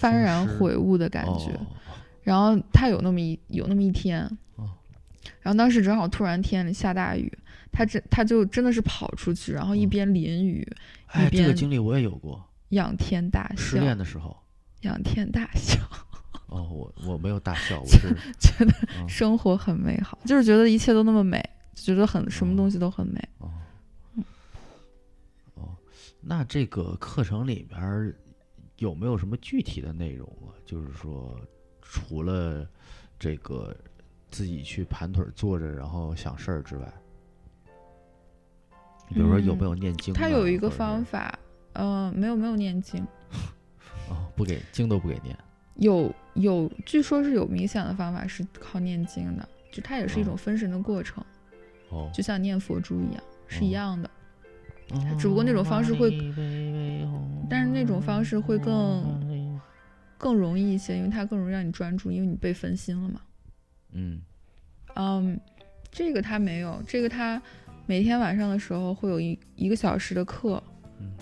[0.00, 1.66] 幡然悔悟的感觉，哦。
[2.22, 4.24] 然后他有那么一有那么一天，
[4.56, 4.70] 哦。
[5.40, 7.30] 然后当时正好突然天里下大雨，
[7.70, 10.66] 他真他就真的是跑出去，然后一嗯边淋雨
[11.08, 13.56] 哎，这个经历我也有过，仰天大笑。
[13.56, 14.36] 失笑，恋的时候。
[14.80, 15.78] 仰天大笑，
[16.48, 19.08] 哦，我我没有大笑，我 是觉得嗯。
[19.08, 21.42] 生活很美好，就是觉得一切都那么美，
[21.74, 23.18] 觉得很什么东西都很美。
[26.26, 28.14] 那这个课程里边儿
[28.78, 30.56] 有没有什么具体的内容啊？
[30.64, 31.38] 就是说，
[31.82, 32.66] 除了
[33.18, 33.76] 这个
[34.30, 36.92] 自己去盘腿儿坐着然后想事儿之外，
[39.08, 40.16] 比如说有没有念经啊？
[40.16, 41.38] 他有一个方法，
[41.74, 43.06] 嗯、没有没有念经，
[44.08, 45.36] 哦，不给经都不给念。
[45.74, 51.22] 有有，据说是有冥想的方法是靠念经的，就它也是一种分神的过程，
[51.90, 54.08] 哦，就像念佛珠一样，是一哦样的。
[54.08, 54.10] 哦
[55.18, 56.10] 只不过那种方式会
[57.48, 59.04] 但是那种方式会更
[60.16, 63.20] 更容易一些，因为它更容易让你专注，因为你被分心了嘛。
[63.92, 64.20] 嗯
[64.94, 65.40] 嗯，
[65.90, 67.40] 这个他没有，这个他
[67.86, 70.62] 每天晚上的时候会有一一个小时的课，
[71.00, 71.12] 嗯，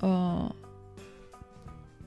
[0.00, 0.56] 呃，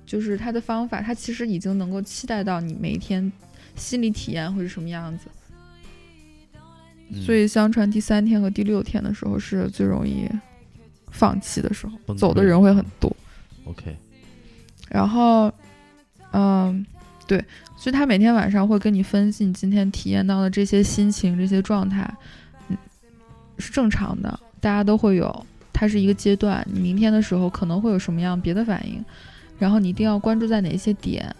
[0.06, 3.32] 就是他的方法，他其实已经能够期待到你每一天
[3.76, 5.28] 心理体验会是什么样子。
[7.10, 10.28] 嗯所以相传第三天和第六天的时候是最容易
[11.16, 13.16] 放弃的时候，走的人会很多。
[13.66, 13.96] OK，
[14.90, 15.52] 然后，
[16.32, 16.86] 嗯，
[17.26, 17.44] 对，
[17.78, 22.14] 所以他每天晚上会跟你分析你今天体验到的这些心情、这些状态，
[22.68, 22.78] 嗯，
[23.58, 25.46] 是正常的，大家都会有。
[25.72, 29.04] 它是一个阶段，你明天的时候可能会有什么样别的反应，
[29.58, 31.36] 然后你一定要关注在哪一些点，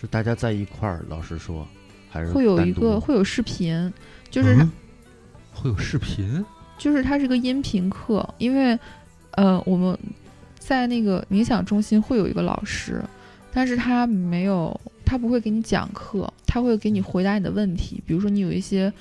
[0.00, 1.66] 是大家在一块儿，老师说，
[2.10, 3.92] 还是会有一个会有视频，
[4.30, 4.70] 就是、嗯
[5.52, 6.44] 会有视频。
[6.76, 8.78] 就是它是一个音频课，因为
[9.36, 9.96] 呃我们
[10.58, 13.00] 在那个冥想中心会有一个老师，
[13.52, 18.92] 但是他没有，他不会给你讲课，他会给你回答你的问题，比如说你有一些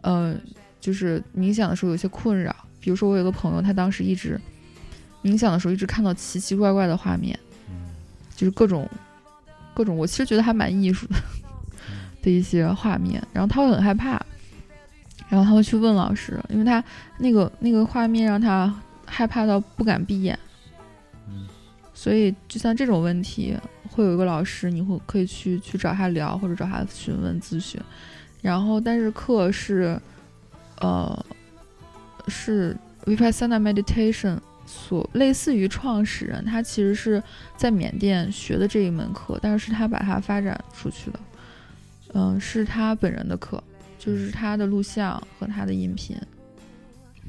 [0.00, 0.34] 呃
[0.80, 4.40] 就是冥想的时候有一些困扰，比如说我有个朋友，他当时一直
[5.22, 7.90] 冥想的时候一直看到奇奇怪怪的画面，嗯
[8.34, 8.88] 就是各种
[9.74, 11.16] 各种，我其实觉得还蛮艺术的
[12.22, 14.20] 的一些画面，然后他会很害怕，
[15.28, 16.82] 然后他会去问老师，因为他
[17.18, 18.74] 那个那个画面让他
[19.20, 20.38] 害怕到不敢闭眼，
[21.28, 21.46] 嗯。
[21.92, 23.54] 所以就像这种问题，
[23.90, 27.78] 会有一个老师，你会可以去去找他聊，或者找他询问咨询，
[28.40, 30.00] 然后但是课是，
[30.78, 31.26] 呃，
[32.28, 37.22] 是 Vipassana Meditation 所类似于创始人，他其实是
[37.58, 41.20] 在缅甸学的这一门课，但是是他把它发展出去的，
[42.14, 43.62] 嗯、是他本人的课，
[43.98, 46.16] 就是他的录像和他的音频，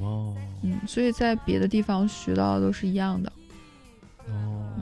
[0.02, 3.32] 哦嗯，所以在别的地方学到的都是一样的，
[4.28, 4.74] 哦，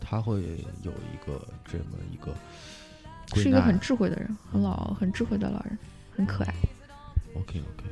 [0.00, 0.40] 他会
[0.82, 2.34] 有一个这么一个
[3.34, 5.78] 是一个很智慧的人，很老很智慧的老人，
[6.14, 6.54] 很可爱。
[7.34, 7.84] OK OK，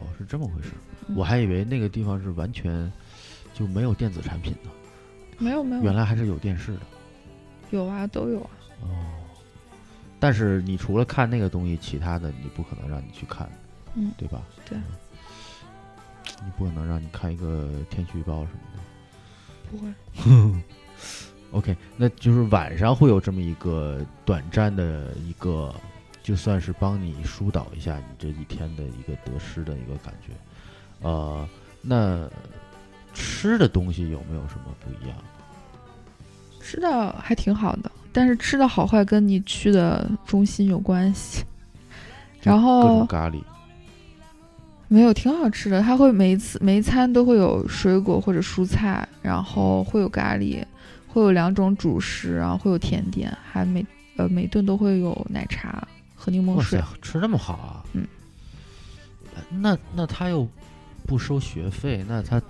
[0.00, 0.70] 哦，是这么回事。
[1.08, 2.92] 嗯我还以为那个地方是完全
[3.54, 4.70] 就没有电子产品呢，
[5.38, 6.80] 没有没有，原来还是有电视的。
[7.70, 8.50] 有啊，都有啊。
[8.82, 8.88] 哦，
[10.20, 13.48] 但是你除了看那个东西，其他的你不可能让你去看，
[13.94, 14.42] 嗯对吧？
[14.68, 14.84] 对嗯
[16.44, 18.78] 你不可能让你看一个天气预报什么的。
[19.70, 20.62] 不会，
[21.52, 25.74] OK，那就是晚上会有这么一个短暂的一个，
[26.22, 30.32] 就算是帮你疏导一下你这一天的一个得失的一个感觉。
[31.00, 31.48] 呃，
[31.80, 32.28] 那
[33.14, 35.16] 吃的东西有没有什么不一样？
[36.60, 41.44] 吃的还挺好的，但是吃的好坏跟你去的中心有关系。
[42.42, 43.42] 然各后种咖喱，
[44.88, 50.64] 没有挺好吃的，他会每一次每一餐都会有水果或者蔬菜，然后会有咖喱，
[51.06, 53.84] 会有两种主食，然后会有甜点，还每
[54.16, 57.84] 呃每顿都会有奶茶和柠檬水塞。，吃这么好啊？
[57.92, 58.06] 嗯
[59.34, 59.42] 呃。
[59.50, 60.48] 那那他又
[61.06, 62.40] 不收学费，那他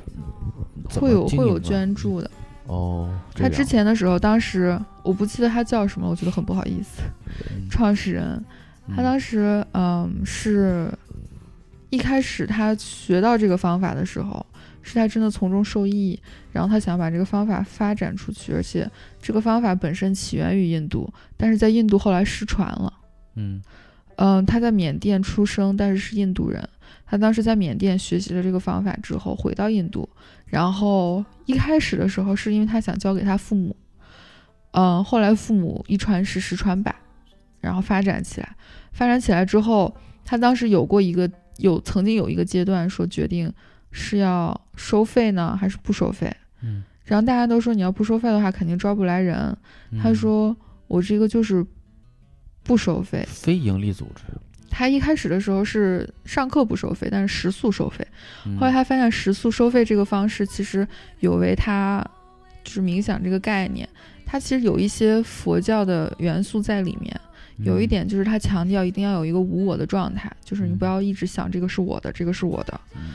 [0.90, 2.30] 会有会有捐助的。
[2.66, 3.12] 哦。
[3.34, 7.02] 他之前的时候，当时我不记得他叫什么，我觉得很不好意思。
[7.50, 8.44] 嗯创始人
[8.94, 10.90] 他嗯当时嗯是
[11.90, 14.44] 一开始他学到这个方法的时候，
[14.82, 16.18] 是他真的从中受益，
[16.52, 22.92] 然后他想把这个方法发展出去，而且这个方法本身起源于印度，但是在印度后来失传了。
[23.36, 23.62] 嗯
[24.16, 26.68] 嗯，他在缅甸出生，但是是印度人。
[27.06, 30.08] 他当时在缅甸学习了这个方法之后，回到印度，
[30.44, 33.74] 然后一开始的时候是因为他想教给他父母，
[34.72, 36.94] 嗯，后来父母一传十，十传百，
[37.60, 38.56] 然后发展起来。
[38.92, 43.52] 发展起来之后，他当时有过一个有曾经有一个阶段说决定
[43.92, 46.34] 是要收费呢，还是不收费。
[46.62, 49.56] 嗯，然后大家都说你要不收费的话，肯定招不来人。
[50.02, 50.56] 他嗯说
[50.88, 51.64] 我这个就是
[52.64, 54.22] 不收费，非盈利组织，
[54.70, 58.06] 他一开始的时候是上课不收费，但是食宿收费。
[58.44, 60.86] 嗯后来他发现食宿收费这个方式其实
[61.20, 62.04] 有违他
[62.64, 63.88] 就是冥想这个概念，
[64.26, 67.18] 它其实有一些佛教的元素在里面。
[67.64, 72.80] 有一嗯点就是他强调一定要有一个无我的状态，就是你不嗯要一直想这个是我的，这个是我的。
[72.94, 73.14] 嗯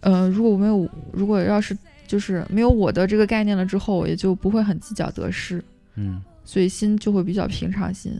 [0.00, 1.76] 呃，如果我没有，如果要是
[2.06, 5.62] 就是没有我的这个概念了之后，我也就不会很计较得失。
[5.96, 8.12] 嗯所以心就会比较平常心。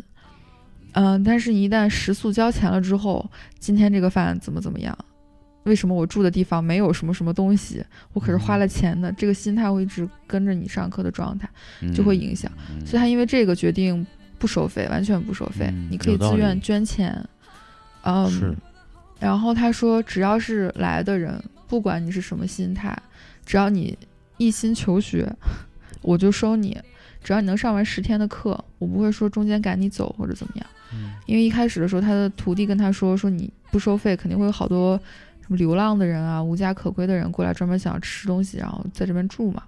[0.93, 4.97] 嗯、但是，一旦食宿交钱了之后，今天这个饭怎么怎么样？
[5.64, 7.85] 为什么我住的地方没有什么什么东西？
[8.12, 11.49] 我可是花了钱的，这个心态会一直跟着你上课的状态，
[11.83, 12.51] 嗯就会影响。
[12.71, 14.05] 嗯所以他因为这个决定
[14.39, 17.12] 不收费，完全不收费，嗯你可以自愿捐钱。
[18.03, 18.55] 嗯，是
[19.18, 22.97] 然后他说，只要是来的人，不管你是什么心态，
[23.45, 23.99] 只要你
[24.36, 25.30] 一心求学，
[26.03, 26.80] 我就收你。
[27.20, 30.66] 只要你能上完十天的课，我不会说中间赶你走或者怎么样。
[30.93, 34.97] 嗯因为一开始的时候，他的徒弟跟他说，说你不收费，肯定会有好多
[35.43, 39.62] 什么流浪的人啊、无家可归的人过来，专门想要吃东西，然后在这边住嘛。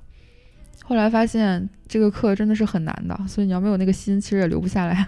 [0.90, 5.06] 后来发现这个课真的是很难的，所以你要没有那个心，其实也留不下来。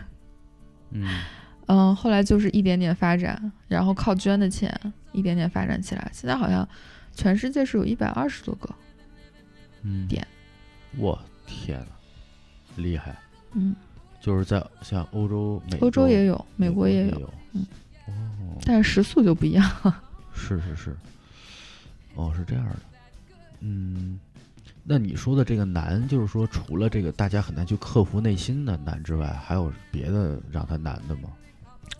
[0.93, 1.05] 嗯
[1.66, 4.72] 嗯，后来就是一点点发展，然后靠捐的钱
[5.11, 6.09] 一点点发展起来。
[6.14, 6.66] 现在好像
[7.12, 8.72] 全世界是有一百二十多个。
[9.83, 10.24] 嗯点，
[10.97, 11.87] 我天呐，
[12.76, 13.16] 厉害！
[13.55, 13.74] 嗯，
[14.20, 17.66] 就是在像欧洲、美欧洲也有，美国也有，有，嗯
[18.07, 19.68] 哦，但是时速就不一样。
[20.33, 20.97] 是是是，
[22.14, 22.76] 哦，是这样的，
[23.62, 24.20] 嗯，
[24.85, 31.30] 那你说的这个难，就是说除了这个大家很难去克服内心的难之外，还有别的让他难的吗？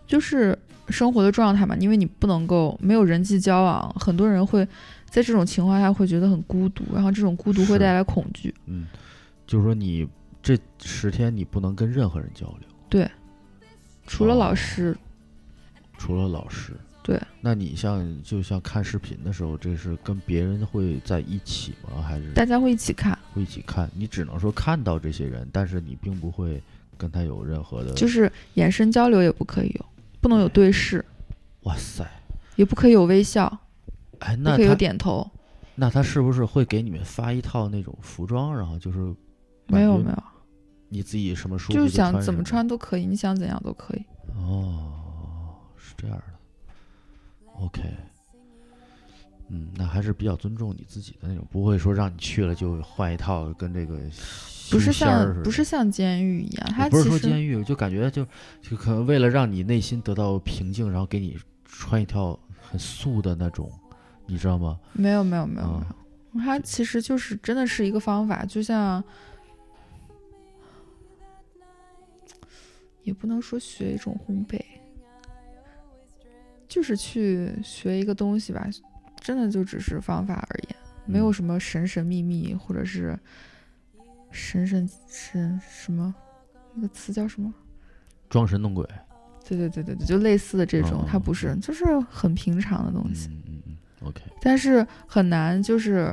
[0.07, 0.59] 就是
[0.89, 4.67] 生活的状态嘛，因为你不能够没有人际交往，很多人会
[5.07, 8.53] 在这种情况下会觉得很孤独，然后这种孤独会带来恐惧。
[8.67, 8.87] 嗯，
[9.47, 10.07] 就是说你
[10.43, 13.09] 这十天你不能跟任何人交流，对
[14.07, 14.97] 除了老哦师，
[15.97, 16.73] 除了老师。
[17.03, 22.01] 对，那你像就像看视频的时候，这是跟别人会在一起吗？
[22.01, 23.91] 还是大家会一起看，会一起看？
[23.93, 26.63] 你只能说看到这些人，但是你并不会
[26.97, 27.93] 跟他有任何的。
[27.95, 29.87] 就是眼神交流也不可以有，
[30.21, 31.05] 不能有对视，
[31.65, 32.07] 哇塞，
[32.55, 33.47] 也不可以有微笑，
[34.21, 35.29] 哎，不可以有那他点头。
[35.75, 38.99] 那他是不是会给你们发一套那种服装，然后就是
[39.67, 40.23] 没有没有，
[40.89, 44.05] 你自己什么舒服就是想怎么穿都可以，你想怎样都可以。
[44.37, 46.25] 哦，是这样的。
[47.65, 47.83] OK，
[49.49, 53.99] 嗯，那还是比较尊重你自己的那种，不会说让你去了就换一套跟这个
[54.71, 58.27] 不是像不是像监狱一样，他不是说监狱，就感觉就
[58.61, 63.71] 就可能为了让你内心得到平静，然后给你穿一套很素的那种，
[64.27, 64.81] 你知道吗？
[64.93, 65.97] 没有没有没有没啊
[66.35, 69.05] 有，它其实就是真的是一个方法，就像
[73.03, 74.59] 也不能说学一种烘焙，
[76.73, 78.67] 就是去学一个东西吧，
[79.21, 83.19] 真的就只是方法而言，没有嗯什么神神秘秘或者是
[84.31, 86.15] 神神神什么
[86.73, 87.53] 那个词叫什么？
[88.31, 88.83] 装神弄鬼，
[89.47, 93.29] 对对对对对，就类似的这种，它哦不是，就是很平常的东西。
[93.29, 96.11] 嗯嗯嗯，OK，但是很难，就是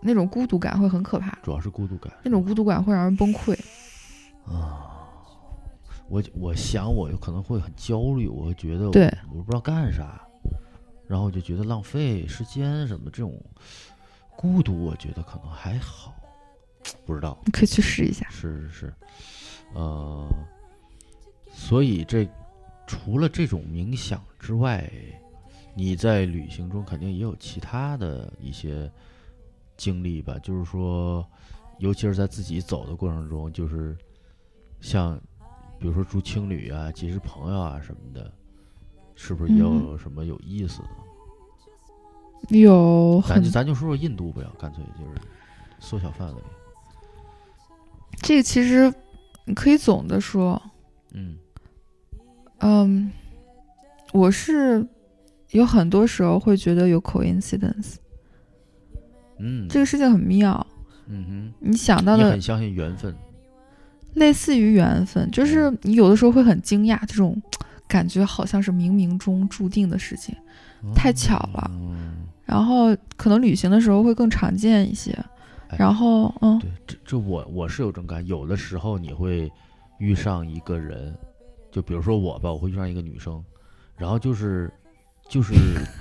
[0.00, 3.58] 那种孤独感会很可怕，主要是孤独感那种孤独感会让人崩溃。
[4.46, 4.87] 啊。
[6.08, 10.20] 我我想我有可能会很焦虑，我会觉得我不知道干啥，
[11.06, 13.38] 然后我就觉得浪费时间什么这种
[14.36, 16.14] 孤独，我觉得可能还好，
[17.04, 17.38] 不知道。
[17.44, 18.26] 你可以去试一下。
[18.30, 18.94] 是是是，
[19.74, 20.26] 呃，
[21.52, 22.28] 所以这
[22.86, 24.90] 除了这种冥想之外，
[25.74, 28.90] 你在旅行中肯定也有其他的一些
[29.76, 30.38] 经历吧？
[30.38, 31.26] 就是说，
[31.78, 33.96] 尤其是在自己走的过程中，就是
[34.80, 35.20] 像
[35.78, 38.32] 比如说住青旅啊、结识朋友啊什么的，
[39.14, 40.80] 是不是也有嗯什么有意思
[42.50, 42.58] 的？
[42.58, 45.20] 有很咱就咱就说说印度不要，干脆就是
[45.80, 46.42] 缩小范围。
[48.20, 48.92] 这个其实
[49.44, 50.60] 你可以总的说，
[51.12, 51.36] 嗯
[52.58, 53.10] 嗯，
[54.12, 54.86] 我是
[55.50, 57.96] 有很多时候会觉得有 coincidence，
[59.38, 60.66] 嗯，这个事情很妙。
[61.06, 63.14] 嗯哼你想到的，你的很相信缘分。
[64.18, 67.40] 类似于缘分，就是你有的时候会很惊讶，这种
[67.88, 70.34] 感觉好像是冥冥中注定的事情。
[70.94, 75.10] 太巧了嗯然后可能旅行的时候会更常见一些。
[75.70, 79.50] 哎然后，嗯，对，这这我我是有这种感，有的时候你会
[79.98, 81.14] 遇上一个人，
[81.70, 83.44] 就比如说我吧，我会遇上一个女生，
[83.96, 84.72] 然后就是
[85.28, 85.52] 就是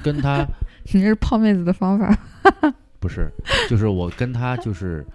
[0.03, 0.45] 跟她
[0.93, 2.17] 你这是泡妹子的方法。
[2.99, 3.29] 不是，
[3.69, 5.05] 就是我跟她就是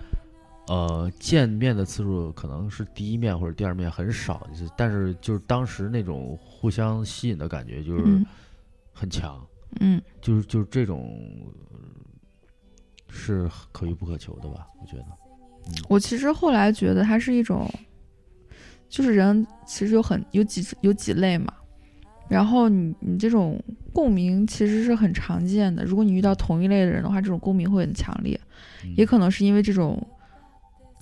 [0.68, 8.24] 呃见面的次数可能是第一面或者第二面很少，就是但是就是当时那种互相吸引的感觉就是嗯。
[8.94, 9.42] 很强，
[9.80, 11.18] 嗯，就是就是这种
[11.72, 11.78] 呃
[13.08, 14.66] 是可遇不可求的吧？
[14.82, 15.06] 我觉得，
[15.88, 17.66] 我其实后来觉得它是一种，
[18.90, 21.54] 就是人其实有很有几有几类嘛，
[22.28, 23.58] 然后你你这种
[23.94, 25.86] 共鸣其实是很常见的。
[25.86, 28.38] 如果你遇到同一类的人的话，这种共鸣会很强烈，
[28.84, 28.94] 嗯。
[28.94, 30.06] 也可能是因为这种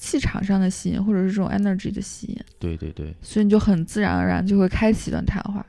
[0.00, 5.64] 气场上的吸引，或者是这种 energy 的吸引，对对对，所以你就很自然而然就会开启一段谈话。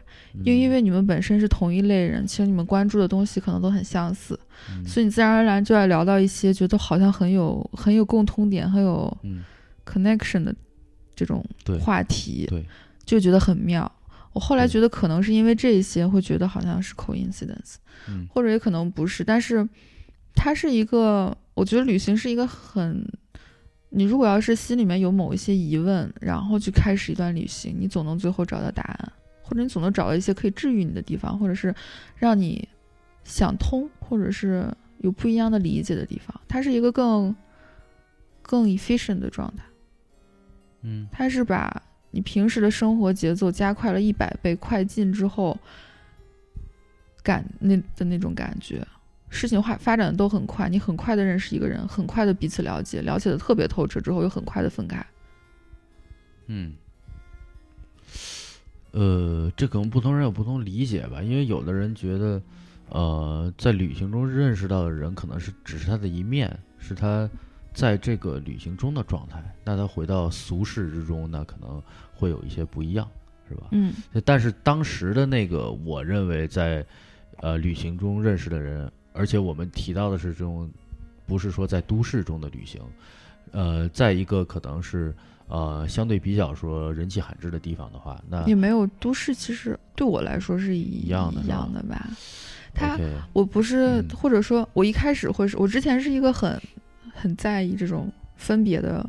[0.45, 0.71] 因为因嗯。
[0.71, 4.87] 为你们本身是同一类人，其实你们关注的东西可能都很相似，嗯。
[4.87, 9.43] 所以你自然而然就要聊到一些觉得好像很有很有共通点、很有嗯。
[9.85, 10.55] connection 的
[11.13, 11.45] 这种
[11.81, 12.65] 话题，对
[13.03, 13.91] 就觉得很妙。
[14.31, 17.75] 我后来觉得可能是因为这一些，会觉得好像是 coincidence，
[18.07, 18.25] 嗯。
[18.29, 19.25] 或者也可能不是。
[19.25, 19.67] 但是
[20.33, 23.05] 它是一个，我觉得旅行是一个很，
[23.93, 29.11] 你如果要是心里面有某一些疑问，然后去开始一段旅行，你总能最后找到答案，
[29.43, 31.75] 或者你总能找到一些可以治愈你的地方，或者是
[32.15, 32.65] 让你
[33.25, 34.65] 想通，或者是
[34.99, 36.39] 有不一样的理解的地方。
[36.47, 37.35] 它是一个更
[38.41, 39.63] 更 efficient 的状态。
[40.83, 45.59] 嗯它是把你平时的生活节奏加快了一百倍快进之后，
[47.21, 48.87] 感那的那种感觉，
[49.31, 55.03] 事情发发展的都很快，你很快的认识一个人，很快的彼此了解，了解的特别透彻之后，又很快的分开。
[56.47, 56.73] 嗯，
[58.91, 62.41] 呃，这可能不同人有不同理解吧，因为有的人觉得，
[62.89, 67.29] 呃，在旅行中认识到的人可能是只是他的一面，是他
[67.73, 71.81] 在这个旅行中的状态，那他回到俗世之中呢，可能
[72.13, 73.07] 会有一些不一样，
[73.47, 73.67] 是吧？
[73.71, 73.93] 嗯
[74.25, 76.85] 但是当时的那个，我认为在
[77.37, 80.69] 呃旅行中认识的人，而且我们提到的是这种，
[81.25, 82.81] 不是说在都市中的旅行，
[83.51, 85.13] 呃，在一个可能是
[85.47, 92.09] 呃相对比较说人迹罕至的地方的话，那也没有都市，其实对我来说是一一样的一样的吧。
[92.73, 92.97] 他
[93.33, 96.57] 我不是，嗯或者说，我一开始会是我之前是一个很
[97.13, 99.05] 很在意这种分别的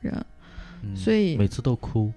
[0.00, 0.14] 人，
[0.82, 2.12] 嗯所以每次都哭，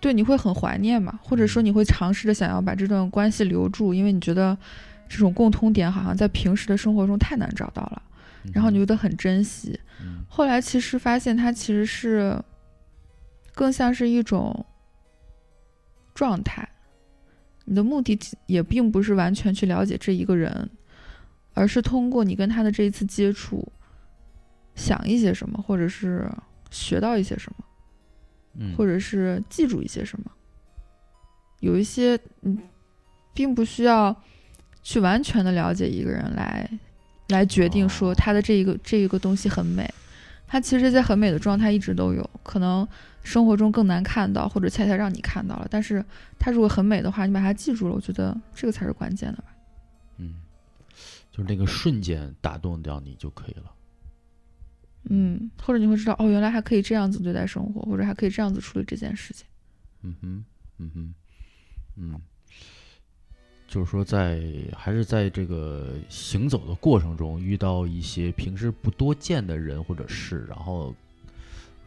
[0.00, 4.56] 对，你会很怀念嘛，或者说嗯你会尝试着想要把这段关系留住，因为你觉得
[5.08, 8.02] 这种共通点好像在平时的生活中太难找到了，
[8.52, 9.78] 然后你觉得很珍惜。
[10.00, 12.38] 嗯后来其实发现它其实是
[13.54, 14.66] 更像是一种
[16.14, 16.68] 状态，
[17.64, 20.68] 你的目的也并不是完全去了解这一个人，
[21.54, 23.66] 而是通过你跟他的这一次接触，
[24.74, 26.30] 想一些什么，或者是
[26.70, 27.64] 学到一些什么。
[28.58, 30.30] 嗯或者是记住一些什么。
[31.60, 32.58] 有一些嗯，
[33.32, 34.14] 并不需要
[34.86, 36.70] 去完全的了解一个人来
[37.30, 39.92] 来决定说哦他的这一个、这一个东西很美。
[40.46, 42.86] 他其实，在很美的状态一直都有，可能
[43.24, 45.66] 生活中更难看到，或者恰恰让你看到了。
[45.68, 46.04] 但是，
[46.38, 49.48] 他如果很美的话，你把它记住了，我觉得这个才是关键的吧。
[50.18, 50.36] 嗯，
[51.32, 53.72] 就是那个瞬间打动掉你就可以了。
[55.10, 59.44] 嗯，或者你会知道，哦，原来还可以这样子对待生活，或者还可以这样子处理这件事情。
[60.02, 60.44] 嗯哼，
[60.78, 61.14] 嗯哼，
[61.96, 62.20] 嗯，
[63.68, 64.42] 就是说在
[64.76, 70.94] 还是在这个行走的过程中遇到一些平时不多见的人或者事，然后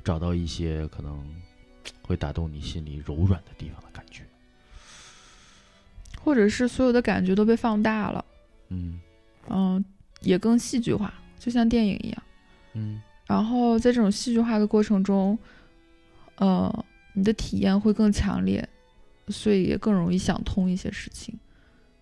[0.04, 1.24] 找到一些可能
[2.02, 4.24] 会打动你心里柔软的地方的感觉。
[6.22, 8.26] 或者是所有的感觉都被放大了。
[8.68, 9.00] 嗯
[9.48, 9.84] 嗯，
[10.22, 12.24] 也更戏剧化，就像电影一样。
[12.74, 15.38] 嗯然后在这种戏剧化的过程中，
[16.36, 18.68] 呃，你的体验会更强烈，
[19.30, 21.38] 所以也更容易想通一些事情。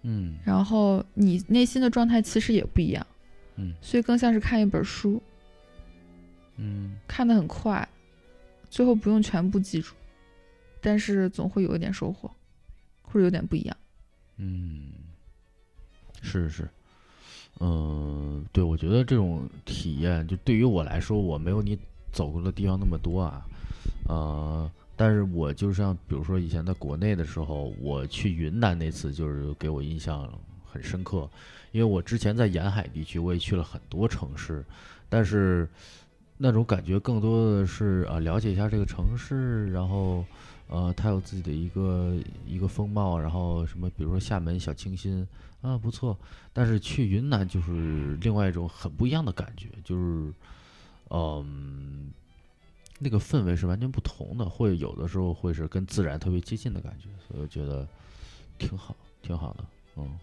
[0.07, 0.37] 嗯。
[0.45, 3.05] 然后你内心的状态其实也不一样，
[3.57, 3.73] 嗯。
[3.81, 5.21] 所以更像是看一本书，
[6.55, 6.97] 嗯。
[7.07, 7.87] 看得很快，
[8.69, 9.93] 最后不用全部记住。
[10.79, 12.31] 但是总会有一点收获，
[13.01, 13.75] 或者有点不一样。
[14.37, 14.91] 嗯，
[16.21, 16.69] 是是，
[17.59, 21.77] 嗯，对，我觉得这种体验，就对于我来说，我没有你
[22.13, 23.45] 走过的地方那么多啊，
[24.07, 30.27] 呃，但是我就像比如说以前在国内的时候，我去云南那次就是给我印象
[30.65, 31.29] 很深刻，
[31.71, 34.65] 因为我之前在沿海地区我也去了很多城市，
[35.07, 35.69] 但是
[36.37, 40.25] 那种感觉更多的是啊，了解一下这个城市，然后。
[40.69, 42.13] 呃，它有自己的一个
[42.45, 45.25] 一个风貌，然后什么，比如说厦门小清新
[45.61, 46.17] 啊，不错。
[46.51, 50.33] 但是去云南就是另外一种很不一样的感觉，就是，
[51.09, 52.11] 嗯，
[52.99, 57.87] 那个氛围是完全不同的，会有的时候会是跟自然特别接近的感觉，所以我觉得
[58.57, 59.65] 挺好，挺好的，
[59.97, 60.17] 嗯。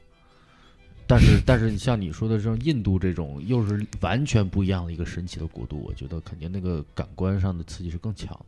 [1.07, 8.47] 但是，但是你像你说的这种印度这种，又是完全不一样的一个神奇的国度，我觉得肯定那个感官上的刺激是更强的。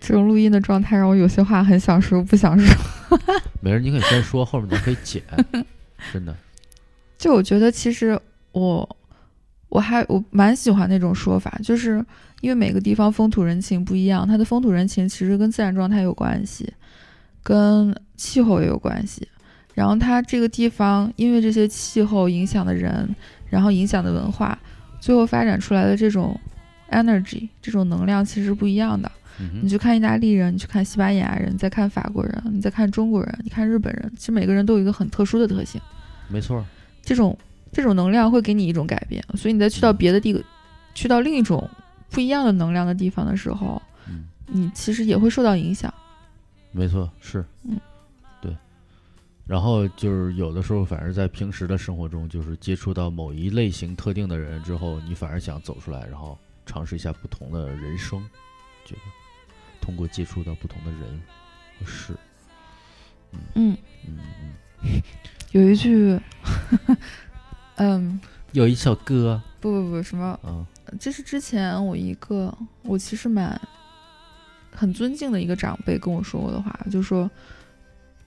[0.00, 3.18] 这种录音的状态让我有些话很想说，不想说。
[3.60, 5.22] 没事，你可以先说，后面咱可以剪。
[6.12, 6.34] 真的，
[7.18, 8.18] 就我觉得，其实
[8.52, 8.96] 我
[9.68, 12.04] 我还我蛮喜欢那种说法，就是
[12.40, 16.72] 因为每个地方风土人情不一样，它的风土人情其实跟自然状态有关系，
[17.42, 19.26] 跟气候也有关系。
[19.74, 23.08] 然后它这个地方因为这些气候影响的人，
[23.48, 24.58] 然后影响的文化，
[25.00, 26.38] 最后发展出来的这种
[26.90, 29.10] energy 这种能量其实不一样的。
[29.62, 35.80] 你去看意大利人，你去看西班牙人，再看法国人，你再看中国人，你看日本人，其实每个人都有一个很特殊的特性。
[36.26, 36.64] 没错，
[37.02, 37.38] 这种
[37.72, 40.44] 这种能量会给你一种改变，所以你在去到别的地，
[40.94, 41.68] 去到另一种
[42.10, 43.80] 不一样的能量的地方的时候，
[44.46, 45.92] 你其实也会受到影响。
[46.72, 47.78] 没错，是，嗯，
[48.40, 48.56] 对。
[49.46, 58.20] 然后就是有的时候，反而在平时的生活中，就是接触到某一类型特定的人之后，你反而想走出来，然后尝试一下不同的人生，
[58.84, 59.00] 觉得。
[59.80, 61.22] 通过接触到不同的人
[61.78, 62.12] 和事，
[63.54, 63.74] 嗯。
[64.06, 64.18] 嗯
[64.82, 65.02] 嗯，
[65.52, 66.20] 有一句，
[67.78, 68.20] 嗯，
[68.52, 70.38] 有一首歌，不不不，什么？
[70.44, 70.64] 嗯，
[71.00, 73.60] 这是之前我一个我其实蛮
[74.70, 77.30] 很尊敬的一个长辈跟我说过的话，就说，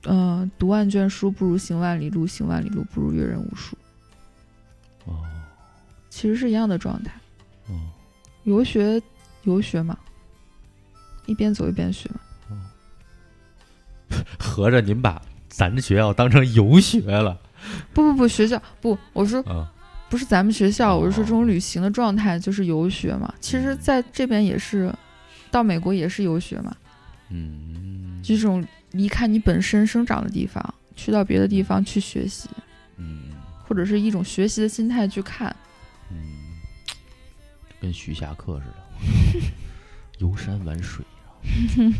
[0.04, 3.78] 嗯，读万卷书不如行万里路，行万里路不如阅人无数。
[5.06, 5.24] 哦，
[6.10, 7.12] 其实是一样的状态。
[7.68, 7.74] 哦，
[8.44, 9.02] 游学
[9.44, 9.98] 游学嘛。
[11.28, 12.10] 一边走一边学
[12.50, 12.72] 嘛，
[14.40, 17.40] 合着您把咱这学校当成游学了？
[17.94, 19.44] 不不不，学校不，我说
[20.10, 23.34] 不是咱们学校，我是说这种旅行的状态就是游学嘛。
[23.40, 24.94] 其实在这边也是，
[25.50, 26.76] 到美国也是游学嘛。
[27.30, 32.50] 嗯，就这种离开你本身生长的地方，去到别的地方去学习，
[32.98, 33.32] 嗯，
[33.66, 35.56] 或者是一种学习的心态去看，
[36.10, 36.18] 嗯，
[37.80, 39.48] 跟徐霞客似的，
[40.20, 41.06] 游山玩水。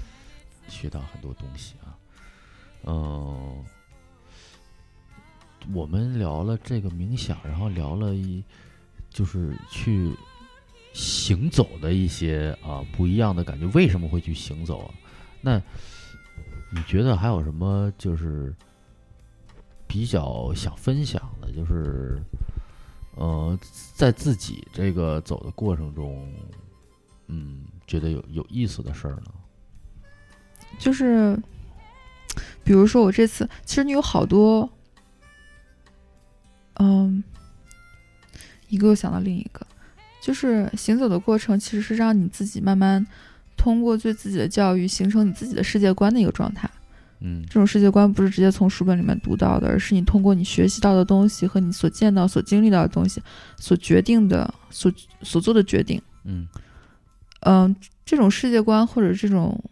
[0.68, 1.96] 学到很多东西啊，
[2.86, 3.66] 嗯，
[5.74, 8.44] 我们聊了这个冥想，然后聊了一
[9.10, 10.12] 就是去
[10.94, 13.66] 行走的一些啊不一样的感觉。
[13.68, 14.94] 为什么会去行走？
[15.42, 15.62] 那
[16.72, 18.54] 你觉得还有什么就是
[19.88, 21.52] 比较想分享的？
[21.52, 22.22] 就是
[23.16, 23.58] 呃，
[23.94, 26.32] 在自己这个走的过程中，
[27.28, 27.66] 嗯。
[27.88, 29.34] 觉得有有意思的事儿呢，
[30.80, 31.38] 就是，
[32.64, 34.70] 比如说我这次，其实你有好多，
[36.84, 37.24] 嗯，
[38.70, 39.66] 一个又想到另一个，
[40.20, 43.06] 就是行走的过程，其实是让你自己慢慢
[43.56, 46.68] 通过对自己的教育，形成你自己的世界观的一个状态。
[47.20, 53.22] 嗯，这种世界观不是直接从书本里面读到的，而是你通过你学习到的东西和你所见到、所经历到的东西
[53.58, 56.02] 所决定的、所所做的决定。
[56.24, 56.48] 嗯。
[57.42, 59.64] 嗯，这种世界观或者这种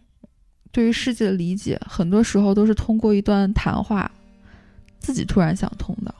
[0.70, 4.08] 对于世界的理解，很多时候都是通过一段谈话
[5.00, 6.14] 自己突然想通的。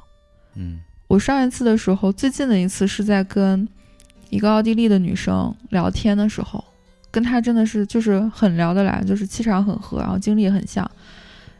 [0.60, 3.66] 嗯，我上一次的时候，最近的一次是在跟
[4.28, 6.62] 一个奥地利的女生聊天的时候，
[7.10, 10.88] 跟她真的是就是很聊得来，就是气场很合，然后经历也很像。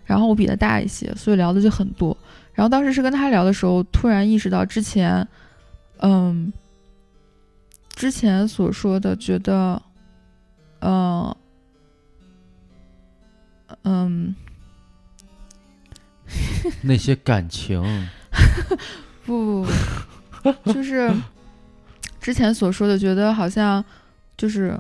[0.05, 2.17] 然后我比她大一些，所以聊的就很多。
[2.53, 5.27] 然后当时是跟她聊的时候，突然意识到之前，
[5.99, 6.53] 嗯。
[7.97, 9.83] 之前所说的，觉得，
[10.79, 11.37] 嗯，
[13.83, 14.35] 嗯，
[16.81, 17.83] 那些感情，
[19.25, 19.67] 不，
[20.67, 21.13] 就是
[22.21, 23.85] 之前所说的，觉得好像
[24.37, 24.79] 就是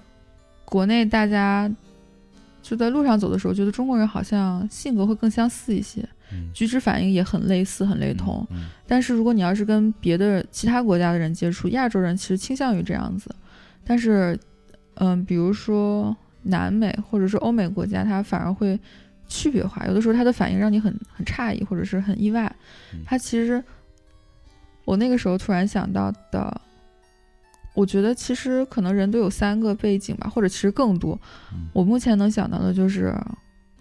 [0.64, 1.70] 国内大家
[2.62, 6.08] 就在路上走的时候，觉得中国人好像性格会更相似一些。
[6.54, 8.46] 举止反应也很类似，很雷同。
[8.86, 13.34] 但是如果你要是跟别的其他国家的人接触，亚洲人其实倾向于这样子。
[13.84, 14.38] 但是，
[14.94, 18.78] 嗯，比如说南美或者是欧美国家，他反而会
[19.30, 22.54] 区别化，有的时候他的反应让你很很诧异或者是很意外
[23.06, 23.16] 他。
[23.16, 23.64] 其实
[24.84, 26.60] 我那个时候突然想到的。
[27.72, 31.18] 我觉得其实可能人都有三个背景吧，或者其实更多。
[31.52, 33.14] 嗯我目前能想到的就是，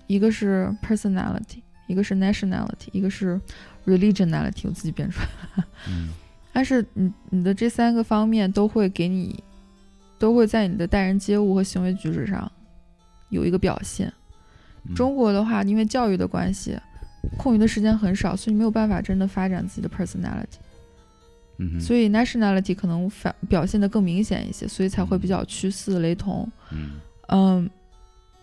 [0.05, 3.41] 一个是 personality，一个是 nationality，一个是
[3.87, 5.63] religionality，我自己编出来。
[5.87, 6.09] 嗯
[6.53, 9.43] 但是你你的这三个方面都会给你，
[10.19, 12.49] 都会在你的待人接物和行为举止上
[13.29, 14.13] 有一个表现。
[14.87, 16.77] 嗯中国的话，因为教育的关系，
[17.37, 20.57] 空余的时间很少，所以没有办法真的发展自己的 personality。
[21.61, 26.49] 嗯所以 nationality 可能反表现的更明显一些，所以才会比较趋似雷同。
[26.71, 26.91] 嗯
[27.27, 27.69] 嗯，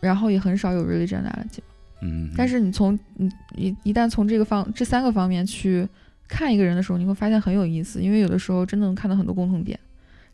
[0.01, 1.61] 然后也很少有 religionality。
[2.03, 5.89] 嗯，但是你从你一一旦从这个方这三个方面去
[6.29, 9.81] 看一个人的时候，你会发现很有意思，因为有的时候真的能看到很多共同点，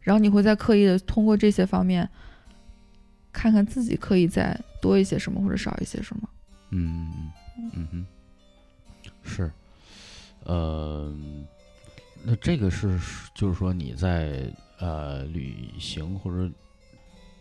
[0.01, 2.09] 然后你会在刻意的通过这些方面，
[3.33, 6.29] 看看自己可以再多一些什么或者少一些什么。
[6.71, 8.07] 嗯嗯嗯哼，
[9.23, 9.51] 是，
[10.45, 11.15] 呃，
[12.23, 12.99] 那这个是
[13.35, 16.51] 就是说你在呃旅行或者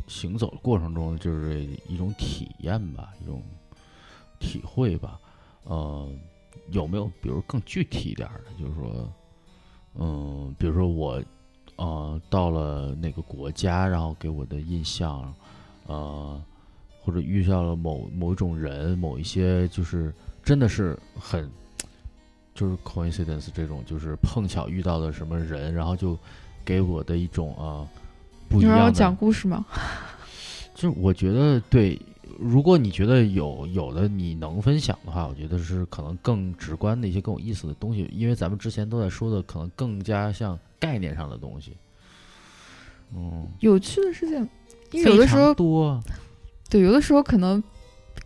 [0.08, 3.42] 行走的过程中，就是一种体验吧，一种
[4.40, 5.20] 体会吧，
[5.64, 6.10] 呃，
[6.72, 9.14] 有没有比如更具体一点的，就是说，
[9.96, 11.24] 嗯，比如说我
[11.78, 15.34] 呃到了哪个国家，然后给我的印象，
[15.92, 16.42] 呃。
[17.04, 20.14] 或者遇到了某某一种人，某一些就是
[20.44, 21.50] 真的是很，
[22.54, 26.16] 就是 coincidence 这种，就是碰巧遇到了什么人，然后就
[26.64, 27.90] 给我的一种啊、
[28.48, 28.76] 不一样的。
[28.76, 29.66] 你让我讲故事吗？
[30.76, 32.00] 就是我觉得对，
[32.38, 41.76] 如果你觉得有有的你能分享的话，我觉得是可能更直观的一些更有意思的东西，因为咱们之前都在说的，可能更加像概念上的东西。
[43.16, 44.48] 嗯，有趣的事情，
[44.92, 46.02] 因为有的时候多。
[46.70, 47.62] 对，有的时候可能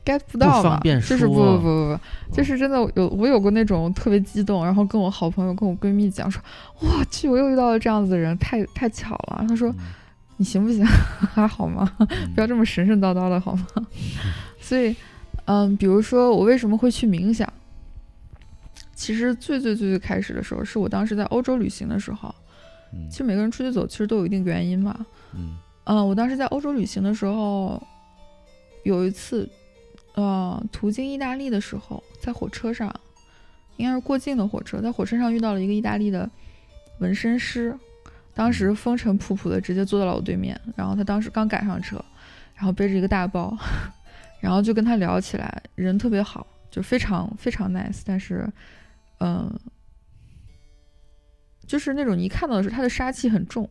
[0.06, 2.00] get 不到嘛，就是不不不不
[2.30, 6.42] 不，就是真的有我有过那种特别激动，然后跟我好朋友跟我闺蜜讲说，
[6.82, 9.44] 哇去，我又遇到了这样子的人，太太巧了。
[9.48, 9.76] 她说嗯
[10.38, 10.86] 你行不行？
[11.34, 11.92] 还好吗？
[12.36, 13.66] 不要这么神神叨叨的好吗？
[14.60, 14.96] 所以，
[15.46, 17.52] 嗯，比如说我为什么会去冥想？
[18.94, 22.34] 其实最最最最开始的时候，是我当时在欧洲旅行的时候。
[22.94, 24.96] 嗯其实每个人出去走，其实都有一定原因嘛。
[25.34, 27.82] 嗯嗯，我当时在欧洲旅行的时候，
[28.84, 29.50] 有一次，
[30.16, 32.94] 呃，途经意大利的时候，在火车上，
[33.78, 36.30] 应该是过境的火车，在火车上遇到了一个意大利的
[37.00, 37.78] 纹身师，
[38.34, 42.04] 当时风尘仆仆的直接坐到了我对面，然后他当时刚赶上车，
[42.56, 43.56] 然后背着一个大包，
[44.42, 48.52] 然后就跟他聊起来，人特别好，就非常非常 nice，但是，
[49.20, 49.54] 嗯、
[51.68, 53.70] 就是那种你一看到的时候，他的杀气很重。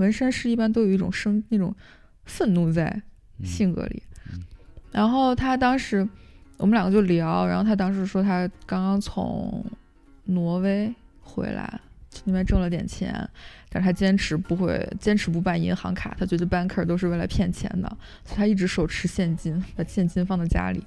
[0.00, 1.74] 纹身师一般都有一种生那种
[2.24, 2.84] 愤怒在
[3.38, 4.02] 嗯性格里。
[4.32, 4.40] 嗯
[4.90, 6.08] 然后他当时
[6.56, 9.64] 我们两个就聊，然后他当时说他刚刚从
[10.24, 11.80] 挪威回来，
[12.10, 13.14] 去那边挣了点钱，
[13.70, 17.88] 但是他坚持不会坚持不办银行卡，他觉得 banker 都是为了骗钱的，
[18.24, 20.82] 所以他一直手持现金，把现金放在家里。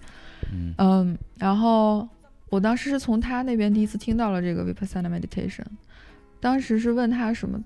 [0.51, 2.07] 嗯嗯，然后
[2.49, 5.63] 我当时是从他那边第一次听到了这个 Vipassana meditation，
[6.41, 7.57] 当时是问他什么，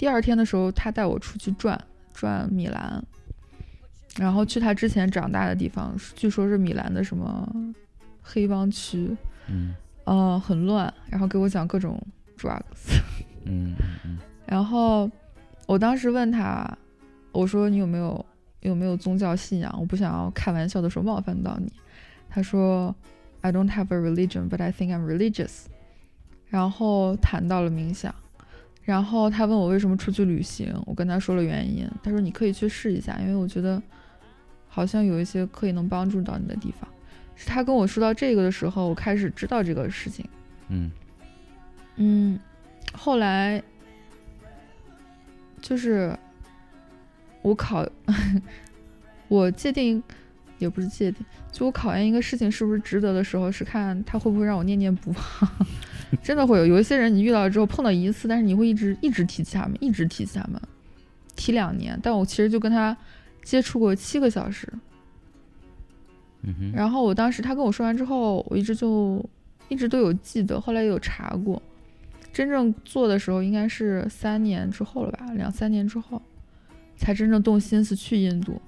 [0.00, 1.78] 第二天的时候他带我出去转
[2.14, 3.04] 转米兰，
[4.16, 7.46] 然后去他之前长大的地方，据说是米兰的什么
[8.22, 9.14] 黑帮区，
[9.46, 9.74] 嗯
[10.04, 12.02] 呃，很乱，然后给我讲各种
[12.38, 12.98] drugs，
[13.44, 15.10] 嗯嗯然后
[15.66, 16.66] 我当时问他，
[17.30, 18.24] 我说你有没有
[18.60, 19.70] 有没有宗教信仰？
[19.78, 21.70] 我不想要开玩笑的时候冒犯到你。
[22.30, 22.96] 他说
[23.42, 25.66] ，I don't have a religion, but I think I'm religious。
[26.48, 28.14] 然后谈到了冥想，
[28.90, 31.88] 然后他问我为什么出去旅行，我跟他说了原因。
[32.02, 33.80] 他说你可以去试一下，因为我觉得
[34.68, 36.90] 好像有一些可以能帮助到你的地方。
[37.36, 40.28] 是他跟我说到这个的时候，我开始知道这个事情。
[40.70, 40.90] 嗯
[41.94, 42.40] 嗯，
[42.92, 43.62] 后来
[45.60, 46.18] 就是
[47.42, 47.88] 我考，
[49.28, 50.02] 我界定
[50.58, 55.22] 也不是界定，就我考验一个事情是不是值得的时候，是看他会不会让我念念不忘。
[56.22, 60.60] 真的会有有一些人，你遇到了之后碰到一次，但是你会一直一直提起他们，一直提起他们，
[61.36, 61.98] 提两年。
[62.02, 62.96] 但我其实就跟他
[63.42, 64.68] 接触过七个小时，
[66.42, 69.24] 嗯哼，然后我当时他跟我说完之后，我一直就
[69.68, 71.62] 一直都有记得，后来有查过。
[72.32, 76.22] 真正做的时候应该是三年之后了吧，两三年之后，
[76.96, 78.60] 才真正动心思去印度。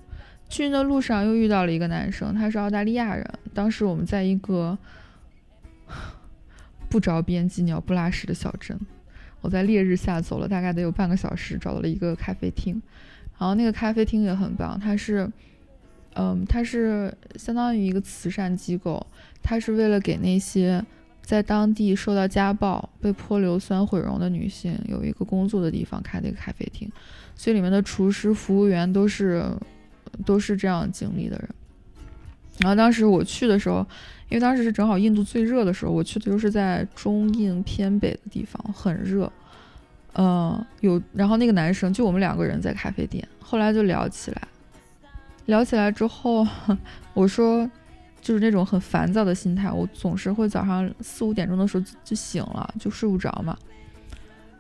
[0.49, 3.25] 去印的路上又遇到了一个男生，他是澳大利亚人。
[3.55, 4.77] 当时我们在一个
[6.93, 8.79] 不着边际、鸟不拉屎的小镇，
[9.41, 12.75] 我在烈日下走了大概得有半个小时，找到了一个咖啡厅。
[13.39, 15.27] 然后那个咖啡厅也很棒，它是
[16.13, 19.07] 嗯，它是相当于一个慈善机构，
[19.43, 20.85] 它是为了给那些
[21.23, 26.93] 在当地受到家暴、被泼硫酸毁容的女性有一个工作的地方开的一个咖啡厅，
[27.35, 29.43] 所以里面的厨师、服务员都是
[30.27, 31.49] 都是这样经历的人。
[32.59, 33.85] 然后当时我去的时候，
[34.33, 39.31] 因为当时是正好印度最热的时候，我去的就是在中印偏北的地方，很热。
[40.15, 44.49] 嗯，有，然后那个男生就我们两个人在咖啡店，后来就聊起来，
[45.45, 46.47] 聊起来之后，
[47.13, 47.71] 我说
[48.23, 53.55] 就是那种很烦躁的心态，我总是会早上四五点钟的时候就醒了，就睡不着嘛。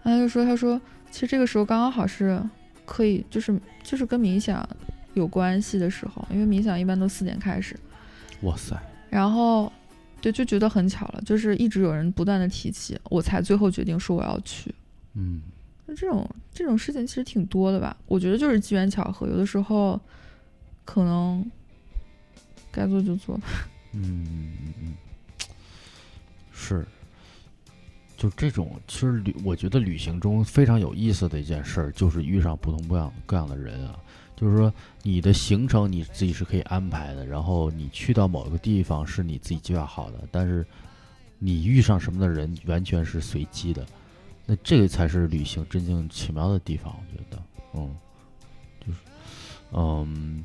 [0.04, 0.78] 他就说，他说
[1.10, 2.38] 其实这个时候刚刚好是
[2.84, 4.68] 可以，就是就是跟冥想
[5.14, 7.74] 有关系的时候，因为冥想一般都四点开始。
[8.42, 8.76] 哇塞！
[9.12, 9.70] 然后
[10.22, 14.74] 对，就觉得很巧了，就是一直有人不断的提起，我才最后决定说我要去。
[15.12, 15.42] 嗯，
[15.84, 17.94] 那这种这种事情其实挺多的吧？
[18.06, 20.00] 我觉得就是机缘巧合，有的时候
[20.86, 21.44] 可能
[22.70, 23.38] 该做就做。
[23.92, 24.94] 嗯嗯嗯，
[26.50, 26.86] 是，
[28.16, 33.98] 就这种，其实旅，我觉得旅行中非常有意思的一件事儿，就是遇上不同各样各样的人啊。
[34.42, 34.74] 就是说，
[35.04, 40.66] 你的行程你自己是可以安排的，然后你去到某个地方是你自己计划好的，但是
[41.38, 43.86] 你遇上什么的人完全是随机的。
[44.44, 47.42] 那这个才是旅行真正奇妙的地方，我觉得，
[47.74, 47.96] 嗯，
[48.84, 48.98] 就是，
[49.74, 50.44] 嗯，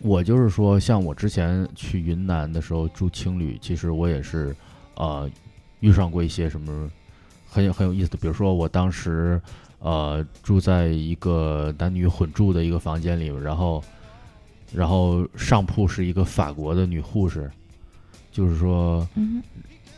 [0.00, 4.54] 我就是说，像我之前去云南的时候住青旅，其实我也是，
[4.96, 5.30] 呃，
[5.80, 6.90] 遇上过一些什么
[7.48, 9.40] 很有很有意思的，比如说我当时，
[9.80, 13.82] 呃，住在一个男女混住的一个房间里，然后，
[14.72, 17.50] 然后上铺是一个法国的女护士，
[18.32, 19.42] 就是说，嗯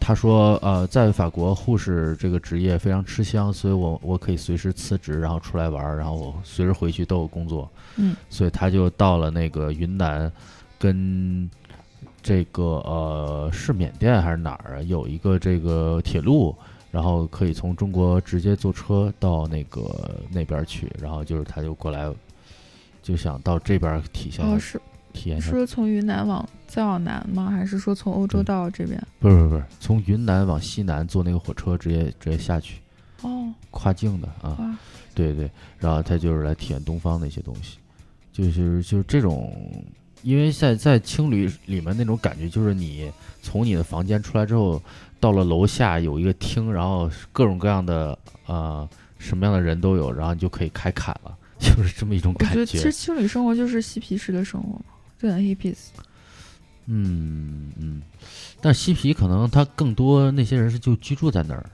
[0.02, 7.70] 他说：“呃，在法国护士这个职业非常吃香，所以我我可以随时辞职，然后出来玩儿，然后我随时回去都有工作。
[7.96, 10.32] 嗯，所以他就到了那个云南，
[10.78, 11.48] 跟
[12.22, 14.82] 这个呃是缅甸还是哪儿啊？
[14.82, 16.56] 有一个这个铁路，
[16.90, 22.12] 然后可以从中国直接坐车到那个那边去，然后就是他就过来，
[23.02, 24.80] 就想到这边体现哦，是
[25.12, 25.40] 体验。
[25.40, 27.50] 是从云南往再往南吗？
[27.50, 29.00] 还是说从欧洲到这边？
[29.18, 32.80] 不是不是不是，从云南往西南坐那个火车直接直接下去，
[33.22, 34.78] 哦，跨境的啊。”，
[35.14, 37.78] 对对，然后他就是来体验东方的一些东西，
[38.32, 39.52] 就是就是这种，
[40.22, 43.10] 因为在在青旅里面那种感觉，就是你
[43.42, 44.80] 从你的房间出来之后，
[45.20, 54.84] 到了楼下有一个厅，然后各种各样的呃什么样的人都有，然后你就可以开砍了，就是这么一种感我觉其实青旅生活就是嬉皮士的生活嘛，
[55.18, 55.88] 就很 hippies。
[56.86, 58.02] 嗯嗯，
[58.60, 61.70] 但嬉皮可能他更多那些人是就居住在那儿，